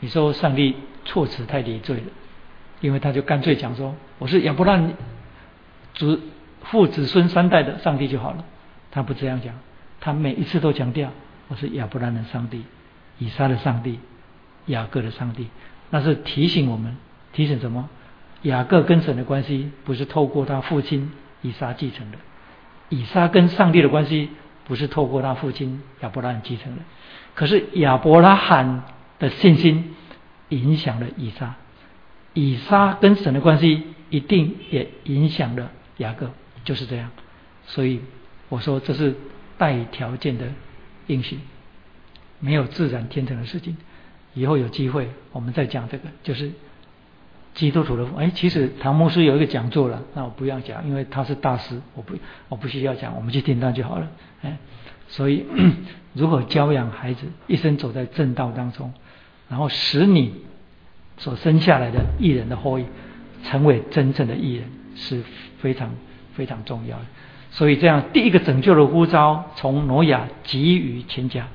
[0.00, 2.02] 你说上帝措辞太离罪了，
[2.80, 4.80] 因为他就干脆讲说我是亚伯拉
[5.94, 6.20] 子
[6.62, 8.44] 父子孙三代的上帝就好了。
[8.90, 9.54] 他不这样讲，
[10.00, 11.10] 他每一次都强调
[11.48, 12.64] 我是亚伯拉的上帝、
[13.18, 13.98] 以撒的上帝、
[14.66, 15.48] 雅各的上帝。
[15.90, 16.96] 那是提醒我们，
[17.32, 17.88] 提醒什么？
[18.42, 21.12] 雅各跟神的关系不是透过他父亲
[21.42, 22.18] 以撒继承的，
[22.88, 24.30] 以撒跟上帝的关系
[24.64, 26.82] 不是透过他父亲亚伯拉罕继承的。
[27.34, 28.82] 可是亚伯拉罕。
[29.20, 29.94] 的信心
[30.48, 31.54] 影响了以撒，
[32.34, 36.30] 以撒跟神的关系一定也影响了雅各，
[36.64, 37.10] 就是这样。
[37.66, 38.00] 所以
[38.48, 39.14] 我说这是
[39.56, 40.46] 带条件的
[41.06, 41.38] 应许，
[42.40, 43.76] 没有自然天成的事情。
[44.34, 46.50] 以后有机会我们再讲这个，就是
[47.54, 48.04] 基督徒的。
[48.18, 52.14] 哎，其实唐牧师有一个讲座了，那我不要讲，因为他是大师，我不
[52.48, 54.10] 我不需要讲，我们去听他就好了。
[54.42, 54.58] 哎，
[55.08, 55.46] 所以
[56.14, 58.92] 如何教养孩子，一生走在正道当中。
[59.48, 60.34] 然后使你
[61.16, 62.84] 所生下来的艺人的后裔
[63.44, 64.64] 成为真正的艺人
[64.96, 65.22] 是
[65.58, 65.90] 非常
[66.34, 67.04] 非常重要的。
[67.50, 71.46] 所以这样第一个拯救的呼召从挪亚给予全家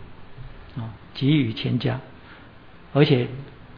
[0.78, 1.99] 啊，给予全家，
[2.93, 3.28] 而且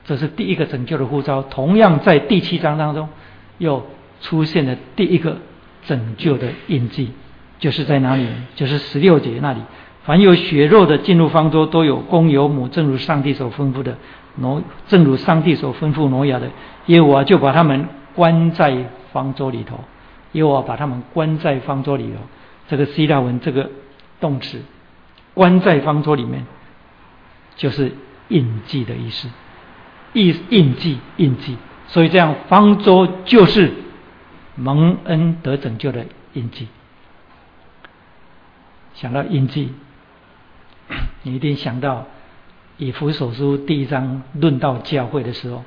[0.06, 1.42] 这是第一个拯救的呼召。
[1.42, 3.10] 同样在第七章当中
[3.58, 3.88] 又
[4.22, 5.40] 出现了第一个
[5.88, 7.12] 拯救的印记，
[7.58, 8.28] 就是在哪里？
[8.56, 9.62] 就是十六节那里。
[10.04, 13.98] 凡有血肉的进入方舟，都有公有母，正如上帝所吩咐的。
[14.36, 16.50] 挪，正如上帝所吩咐挪亚的，
[16.86, 19.80] 耶和华就把他们关在方舟里头。
[20.32, 22.20] 耶和华把他们关在方舟里头。
[22.68, 23.70] 这个希腊文这个
[24.20, 24.62] 动词，
[25.34, 26.46] 关在方舟里面，
[27.56, 27.92] 就是
[28.30, 29.30] 印记的意思。
[30.14, 31.58] 印印记印记，
[31.88, 33.74] 所以这样方舟就是
[34.56, 36.68] 蒙恩得拯救的印记。
[38.94, 39.74] 想到印记。
[41.24, 42.06] 你一定想到
[42.82, 45.64] 以弗所书第一章论到教会的时候，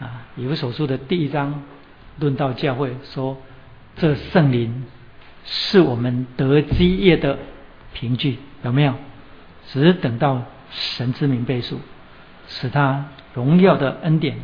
[0.00, 1.62] 啊，以弗所书的第一章
[2.18, 3.36] 论到教会说，
[3.96, 4.84] 这圣灵
[5.44, 7.38] 是我们得基业的
[7.92, 8.94] 凭据，有没有？
[9.66, 11.78] 只等到神之名背书，
[12.48, 13.04] 使他
[13.34, 14.38] 荣耀的恩典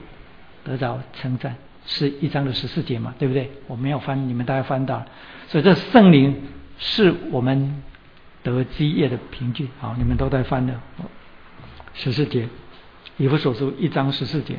[0.65, 1.57] 得到称赞，
[1.87, 3.51] 是一章的十四节嘛，对不对？
[3.69, 5.03] 我没有翻，你们大家翻到，
[5.49, 6.43] 所以这圣灵
[6.79, 7.83] 是我们。
[8.43, 10.81] 得基业的凭据，好，你们都在翻的
[11.97, 12.49] 十四节，
[13.17, 14.57] 以弗所书一章十四节，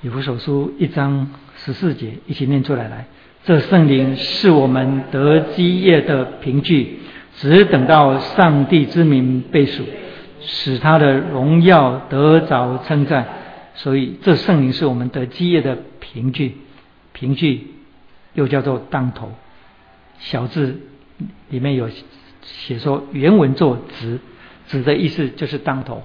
[0.00, 3.06] 以弗所书一章十四节，一起念出来来。
[3.44, 7.00] 这圣灵是我们得基业的凭据，
[7.36, 9.84] 只等到上帝之名被数，
[10.40, 13.28] 使他的荣耀得着称赞。
[13.74, 16.56] 所以，这圣灵是我们得基业的凭据，
[17.12, 17.74] 凭据。
[18.32, 19.32] 又叫做当头，
[20.18, 20.80] 小字
[21.50, 21.90] 里面有
[22.42, 24.20] 写说原文作子，
[24.66, 26.02] 子的意思就是当头，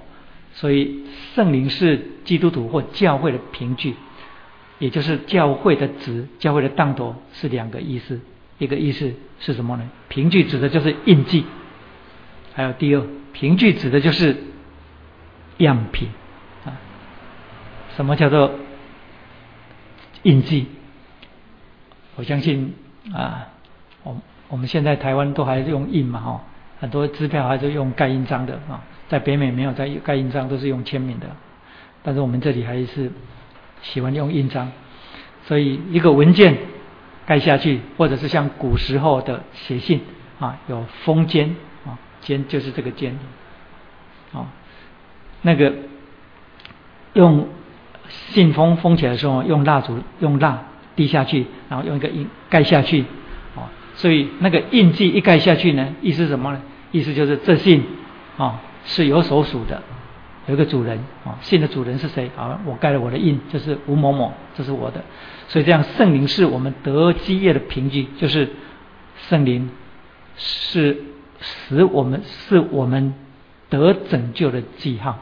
[0.53, 1.03] 所以
[1.35, 3.95] 圣灵是基督徒或教会的凭据，
[4.79, 8.19] 也就是教会的子，教会的当头是两个意思，
[8.57, 9.89] 一个意思是什么呢？
[10.07, 11.45] 凭据指的就是印记，
[12.53, 14.35] 还有第二凭据指的就是
[15.57, 16.09] 样品
[16.65, 16.77] 啊，
[17.95, 18.51] 什么叫做
[20.23, 20.65] 印记？
[22.15, 22.73] 我相信
[23.13, 23.47] 啊，
[24.03, 26.41] 我我们现在台湾都还是用印嘛哈，
[26.79, 31.27] 很多支票还是用盖印章的啊，在北美没有在盖印章，都是用签名的，
[32.03, 33.11] 但是我们这里还是
[33.81, 34.71] 喜欢用印章，
[35.45, 36.57] 所以一个文件
[37.25, 40.01] 盖下去，或者是像古时候的写信
[40.39, 41.49] 啊，有封笺
[41.85, 43.11] 啊，笺就是这个笺。
[44.31, 44.45] 啊，
[45.41, 45.73] 那个
[47.13, 47.47] 用
[48.09, 50.65] 信封封起来的时候，用蜡烛用蜡
[50.95, 53.05] 滴下去，然后用一个印盖下去，
[53.99, 56.61] 所以那个印记一盖下去呢，意思什么呢？
[56.93, 57.83] 意思就是这信
[58.37, 59.83] 啊是有所属的，
[60.47, 62.31] 有一个主人啊，信的主人是谁？
[62.37, 65.03] 啊，我盖了我的印，就是吴某某，这是我的。
[65.49, 68.47] 所以这样，圣灵是我们得基业的凭据，就是
[69.27, 69.69] 圣灵
[70.37, 71.03] 是
[71.41, 73.13] 使我们是我们
[73.67, 75.19] 得拯救的记号，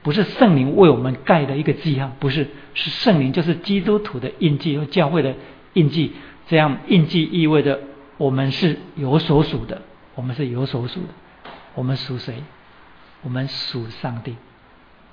[0.00, 5.34] 不是圣灵为我们盖的一个记号，不是，是圣灵就是基督徒的印记和教会的
[5.74, 6.12] 印记。
[6.50, 7.80] 这样印记意味着
[8.18, 9.80] 我们是有所属的。
[10.16, 11.08] 我们是有所属的，
[11.74, 12.42] 我们属谁？
[13.22, 14.36] 我们属上帝。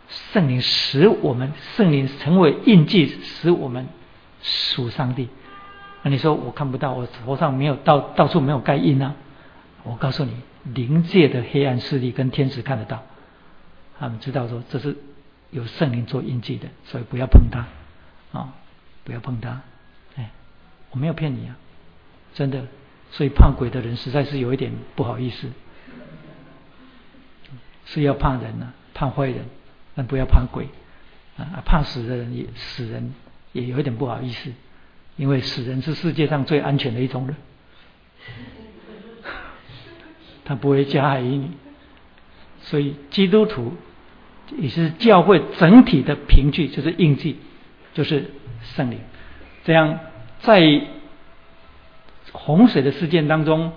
[0.10, 3.88] 圣灵使我们，圣灵成为印记，使我们
[4.42, 5.30] 属上帝。
[6.02, 9.16] 那你说我看不到，我头上没有到到处没有盖印啊？
[9.84, 10.32] 我告诉你，
[10.74, 13.04] 灵界的黑暗势力跟天使看得到，
[14.00, 14.98] 他们知道说这是
[15.52, 17.68] 有圣灵做印记的，所以不要碰它
[18.38, 18.56] 啊，
[19.06, 19.62] 不要碰它。
[20.92, 21.58] 我没有骗你啊，
[22.34, 22.66] 真的。
[23.12, 25.48] 所以怕鬼的人实在是有一点不好意思，
[27.86, 29.46] 是要怕人呢，怕坏人，
[29.96, 30.68] 但不要怕鬼
[31.38, 31.64] 啊！
[31.66, 33.14] 怕死的人也死人
[33.54, 34.52] 也有一点不好意思，
[35.16, 37.36] 因为死人是世界上最安全的一种人，
[40.44, 41.52] 他不会加害于你。
[42.64, 43.74] 所以基督徒
[44.58, 47.38] 也是教会整体的凭据，就是印记，
[47.94, 48.32] 就是
[48.76, 49.00] 圣灵。
[49.64, 49.98] 这样
[50.42, 50.82] 在。
[52.34, 53.72] 洪水的事件当中，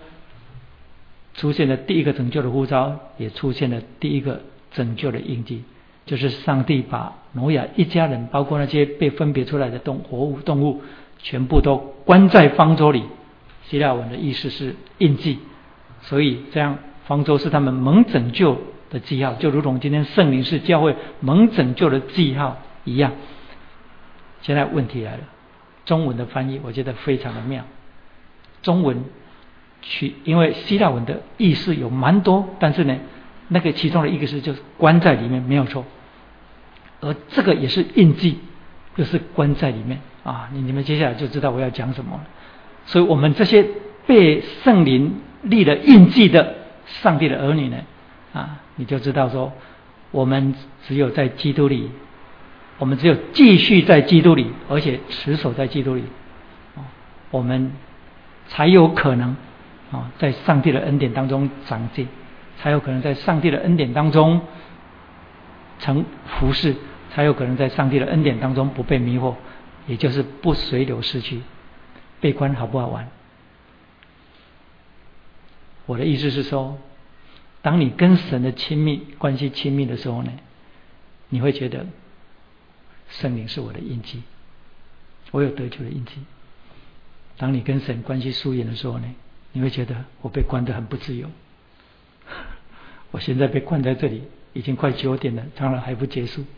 [1.34, 4.42] 出现了第一个拯救的呼召，也出现了第一个
[4.72, 5.62] 拯救的印记，
[6.04, 10.82] 就是上帝把挪亚一家人，包括那些被分别出来的动活物动物，
[11.22, 13.04] 全部都关在方舟里。
[13.66, 15.38] 希腊文的意思是印记，
[16.02, 16.76] 所以这样
[17.06, 18.60] 方舟是他们蒙拯救
[18.90, 23.12] 的记号，就如同今天圣灵是教会蒙拯救的记号一样。
[24.42, 25.20] 现在问题来了，
[25.90, 27.64] 中文的翻译我觉得非常的妙。
[28.62, 29.02] 中文
[29.82, 32.96] 去，因为希腊文的意思有蛮多，但是呢，
[33.48, 35.84] 那个其中的一个是就是关在里面没有错，
[37.00, 38.38] 而这个也是印记，
[38.96, 40.48] 就是关在里面啊。
[40.52, 42.24] 你你们接下来就知道我要讲什么了。
[42.86, 43.66] 所以我们这些
[44.06, 46.54] 被圣灵立了印记的
[46.86, 47.78] 上帝的儿女呢，
[48.32, 49.52] 啊，你就知道说，
[50.12, 50.54] 我们
[50.86, 51.90] 只有在基督里，
[52.80, 56.02] 我们只有继续在基督里，而且持守在基督里，
[57.30, 57.70] 我们。
[58.52, 59.36] 才有可能
[59.92, 62.08] 啊，在上帝的恩典当中长进，
[62.58, 64.40] 才有可能在上帝的恩典当中
[65.78, 66.74] 成服侍，
[67.12, 69.36] 才有可能在上帝的恩典当中不被迷惑，
[69.86, 71.42] 也就是不随流失去。
[72.20, 73.08] 悲观好不好玩？
[75.86, 76.76] 我的意思是说，
[77.62, 80.32] 当你跟神的亲密关系亲密的时候呢，
[81.28, 81.86] 你会觉得
[83.10, 84.22] 圣灵是我的印记，
[85.32, 86.12] 我有得救的印记。
[87.36, 89.14] 当你跟神关系疏远的时候呢，
[89.52, 91.28] 你会觉得我被关得很不自由。
[93.10, 94.22] 我现在被关在这里，
[94.52, 96.44] 已经快九点了，当然还不结束。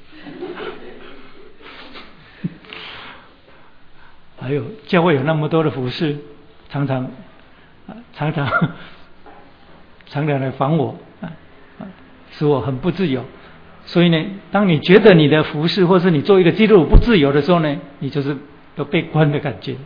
[4.39, 6.19] 还有教会有那么多的服饰，
[6.69, 7.11] 常常
[8.13, 8.47] 常常
[10.07, 10.99] 常常来烦我，
[12.33, 13.25] 使我很不自由。
[13.87, 18.37] 所以呢，当你觉得你的服饰或是你做一个基督徒不自由的时候呢，你就是
[18.77, 19.77] 有被关的感觉。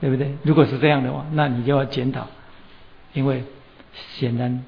[0.00, 0.32] 对不对？
[0.42, 2.26] 如果是这样的话，那你就要检讨，
[3.12, 3.44] 因为
[4.16, 4.64] 显然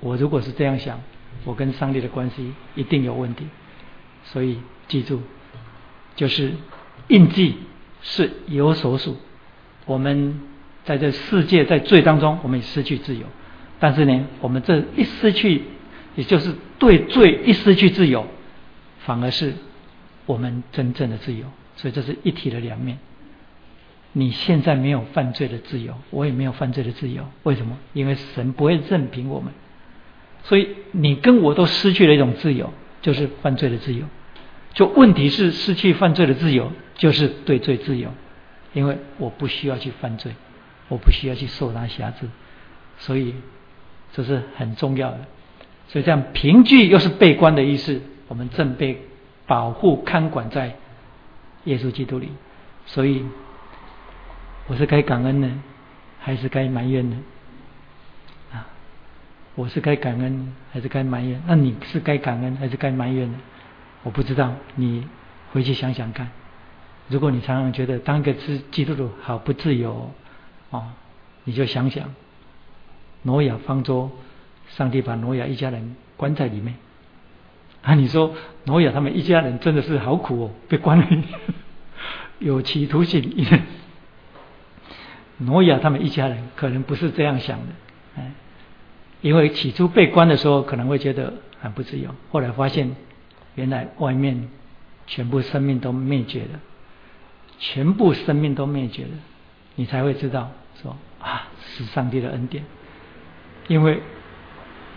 [0.00, 0.98] 我如果是这样想，
[1.44, 3.44] 我跟上帝的关系一定有问题。
[4.24, 4.56] 所以
[4.88, 5.20] 记住，
[6.16, 6.52] 就是
[7.08, 7.56] 印记
[8.00, 9.18] 是有所属。
[9.84, 10.40] 我们
[10.84, 13.26] 在这世界在罪当中，我们失去自由。
[13.78, 15.64] 但是呢，我们这一失去，
[16.14, 18.26] 也就是对罪一失去自由，
[19.00, 19.54] 反而是
[20.26, 21.46] 我们真正的自由。
[21.76, 22.98] 所以这是一体的两面。
[24.12, 27.24] 你现在没有犯罪的自由，我也没有犯罪的自由。
[27.44, 27.78] 为什么？
[27.94, 29.52] 因为神不会任凭我们，
[30.44, 32.70] 所以你跟我都失去了一种自由，
[33.00, 34.04] 就是犯罪的自由。
[34.74, 38.10] 就问题是失去犯罪的自由，就是对罪自由，
[38.74, 40.32] 因为我不需要去犯罪，
[40.88, 42.28] 我不需要去受他辖制，
[42.98, 43.34] 所以
[44.12, 45.20] 这是很重要的。
[45.92, 49.00] 所以这样凭据又是被关的意思，我们正被
[49.46, 50.74] 保护看管在
[51.64, 52.30] 耶稣基督里，
[52.86, 53.24] 所以。
[54.68, 55.60] 我是该感恩呢，
[56.20, 57.16] 还是该埋怨呢？
[58.52, 58.64] 啊，
[59.56, 61.42] 我是该感恩还是该埋怨？
[61.48, 63.38] 那你是该感恩还是该埋怨呢？
[64.04, 65.04] 我不知道，你
[65.52, 66.30] 回去想想看。
[67.08, 70.12] 如果你常常觉得当个基基督徒好不自由
[70.70, 70.92] 哦，
[71.42, 72.14] 你就想想
[73.22, 74.12] 挪亚方舟，
[74.76, 76.74] 上帝把挪亚一家人关在里面，
[77.82, 78.34] 啊，你说
[78.64, 81.06] 挪亚他们一家人真的是好苦哦，被关了，
[82.38, 83.46] 有期徒刑。
[85.38, 87.72] 挪亚他们一家人可能不是这样想的，
[88.16, 88.32] 哎，
[89.20, 92.94] 因为起初被关的时候可能会觉得很不自由，后来发现
[93.56, 94.48] 原来外面
[95.06, 96.60] 全部生命都灭绝了，
[97.58, 99.10] 全部生命都灭绝了，
[99.74, 102.64] 你才会知道说啊，是上帝的恩典，
[103.66, 104.00] 因为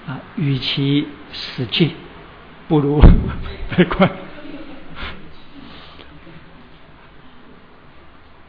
[0.07, 1.91] 啊，与其死去。
[2.67, 2.99] 不如
[3.77, 4.09] 被关，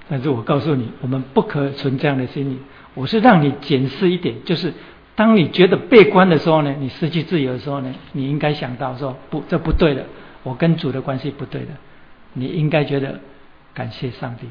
[0.08, 2.58] 但是我告诉你，我们不可存这样的心理。
[2.94, 4.72] 我是让你检视一点，就是
[5.14, 10.06] 当你觉得被关的时候呢，你失去自由的时候呢，你应该想到说，不，这不对的，
[10.44, 11.68] 我跟主的关系不对的。
[12.32, 13.20] 你应该觉得
[13.74, 14.46] 感谢上帝，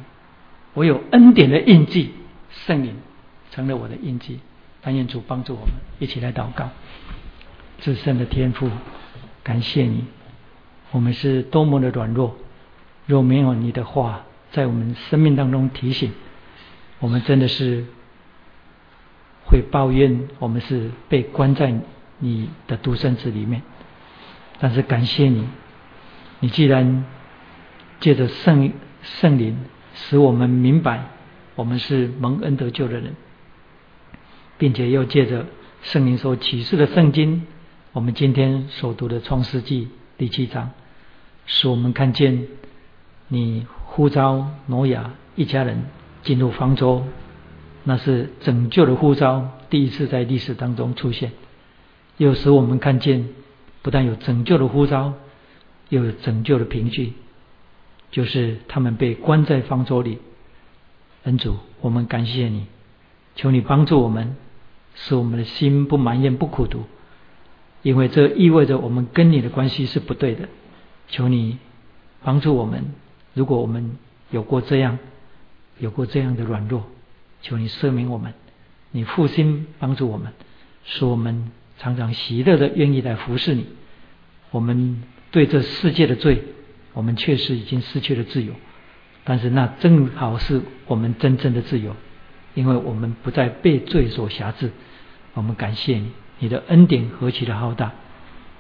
[0.76, 2.12] 我有恩典的印记，
[2.52, 2.96] 圣灵
[3.50, 4.42] 成了我的印记。
[4.84, 6.70] 但愿主帮助我们，一起来祷告，
[7.80, 8.70] 至圣的天赋。
[9.44, 10.06] 感谢你，
[10.92, 12.36] 我们是多么的软弱，
[13.06, 16.12] 若没有你的话在我们生命当中提醒，
[17.00, 17.86] 我们真的是
[19.46, 21.74] 会抱怨我们是被关在
[22.18, 23.62] 你的独生子里面。
[24.60, 25.48] 但是感谢你，
[26.40, 27.06] 你既然
[28.00, 28.72] 借着圣
[29.04, 29.60] 圣灵
[29.94, 31.06] 使我们明白
[31.54, 33.14] 我们是蒙恩得救的人，
[34.58, 35.46] 并且又借着
[35.84, 37.46] 圣灵所启示的圣经。
[37.96, 39.86] 我们今天所读的《创世纪》
[40.18, 40.72] 第七章，
[41.46, 42.48] 使我们看见
[43.30, 45.86] 你呼召挪亚一家人
[46.22, 47.06] 进入方舟，
[47.86, 51.32] 那是拯救的呼召，第一次在历史当中出现。
[52.18, 53.30] 又使我们看见，
[53.82, 55.14] 不但有拯救的呼召，
[55.88, 57.14] 又有拯救的凭据，
[58.12, 60.18] 就是他们被关在方舟里。
[61.24, 62.66] 恩主，我们感谢你，
[63.38, 64.36] 求你帮助我们，
[64.96, 66.84] 使我们的心不埋怨、不苦读。
[67.86, 70.50] 因为这意味着我们跟你的关系是不对的，
[71.08, 71.60] 求你
[72.24, 72.84] 帮助我们。
[73.36, 73.98] 如果我们
[74.32, 74.98] 有过这样、
[75.78, 76.88] 有过这样的软弱，
[77.44, 78.34] 求你赦免我们，
[78.90, 80.34] 你复心帮助我们，
[80.84, 83.68] 使我们常常喜乐的愿意来服侍你。
[84.50, 86.42] 我们对这世界的罪，
[86.94, 88.54] 我们确实已经失去了自由，
[89.24, 91.96] 但是那正好是我们真正的自由，
[92.56, 94.72] 因为我们不再被罪所辖制。
[95.36, 96.10] 我们感谢你。
[96.40, 97.92] 你的恩典何其的浩大！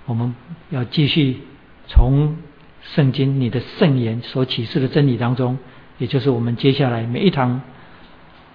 [0.05, 0.35] 我们
[0.69, 1.41] 要继续
[1.87, 2.37] 从
[2.81, 5.57] 圣经你的圣言所启示的真理当中，
[5.97, 7.61] 也就是我们接下来每一堂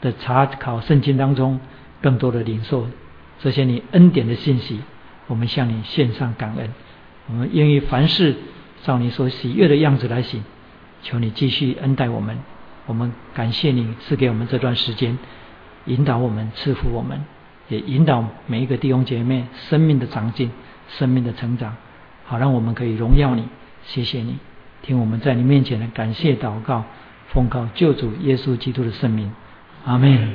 [0.01, 1.61] 的查考圣经当中，
[2.01, 2.87] 更多的领受
[3.41, 4.81] 这些你恩典的信息。
[5.27, 6.71] 我们向你献上感恩，
[7.29, 8.35] 我们愿意凡事
[8.83, 10.43] 照你所喜悦的样子来行。
[11.03, 12.39] 求你继续恩待我们，
[12.87, 15.19] 我们感谢你赐给我们这段时间，
[15.87, 17.25] 引导我们，赐福我们。
[17.71, 20.51] 也引导每一个弟兄姐妹生命的长进、
[20.89, 21.75] 生命的成长，
[22.27, 23.49] 好让我们可以荣耀你。
[23.87, 24.39] 谢谢你，
[24.83, 26.85] 听我们在你面前的感谢祷告，
[27.33, 29.33] 奉告救主耶稣基督的圣名，
[29.87, 30.35] 阿门。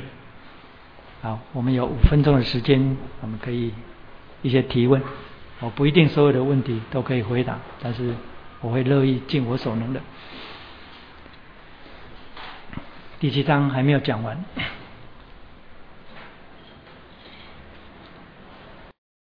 [1.22, 3.72] 好，我们有五分钟的时间，我们可以
[4.42, 5.00] 一些提问。
[5.60, 8.14] 我不一定所有的问题都可以回答，但是
[8.60, 10.00] 我会乐意尽我所能的。
[13.20, 14.44] 第七章还没有讲完。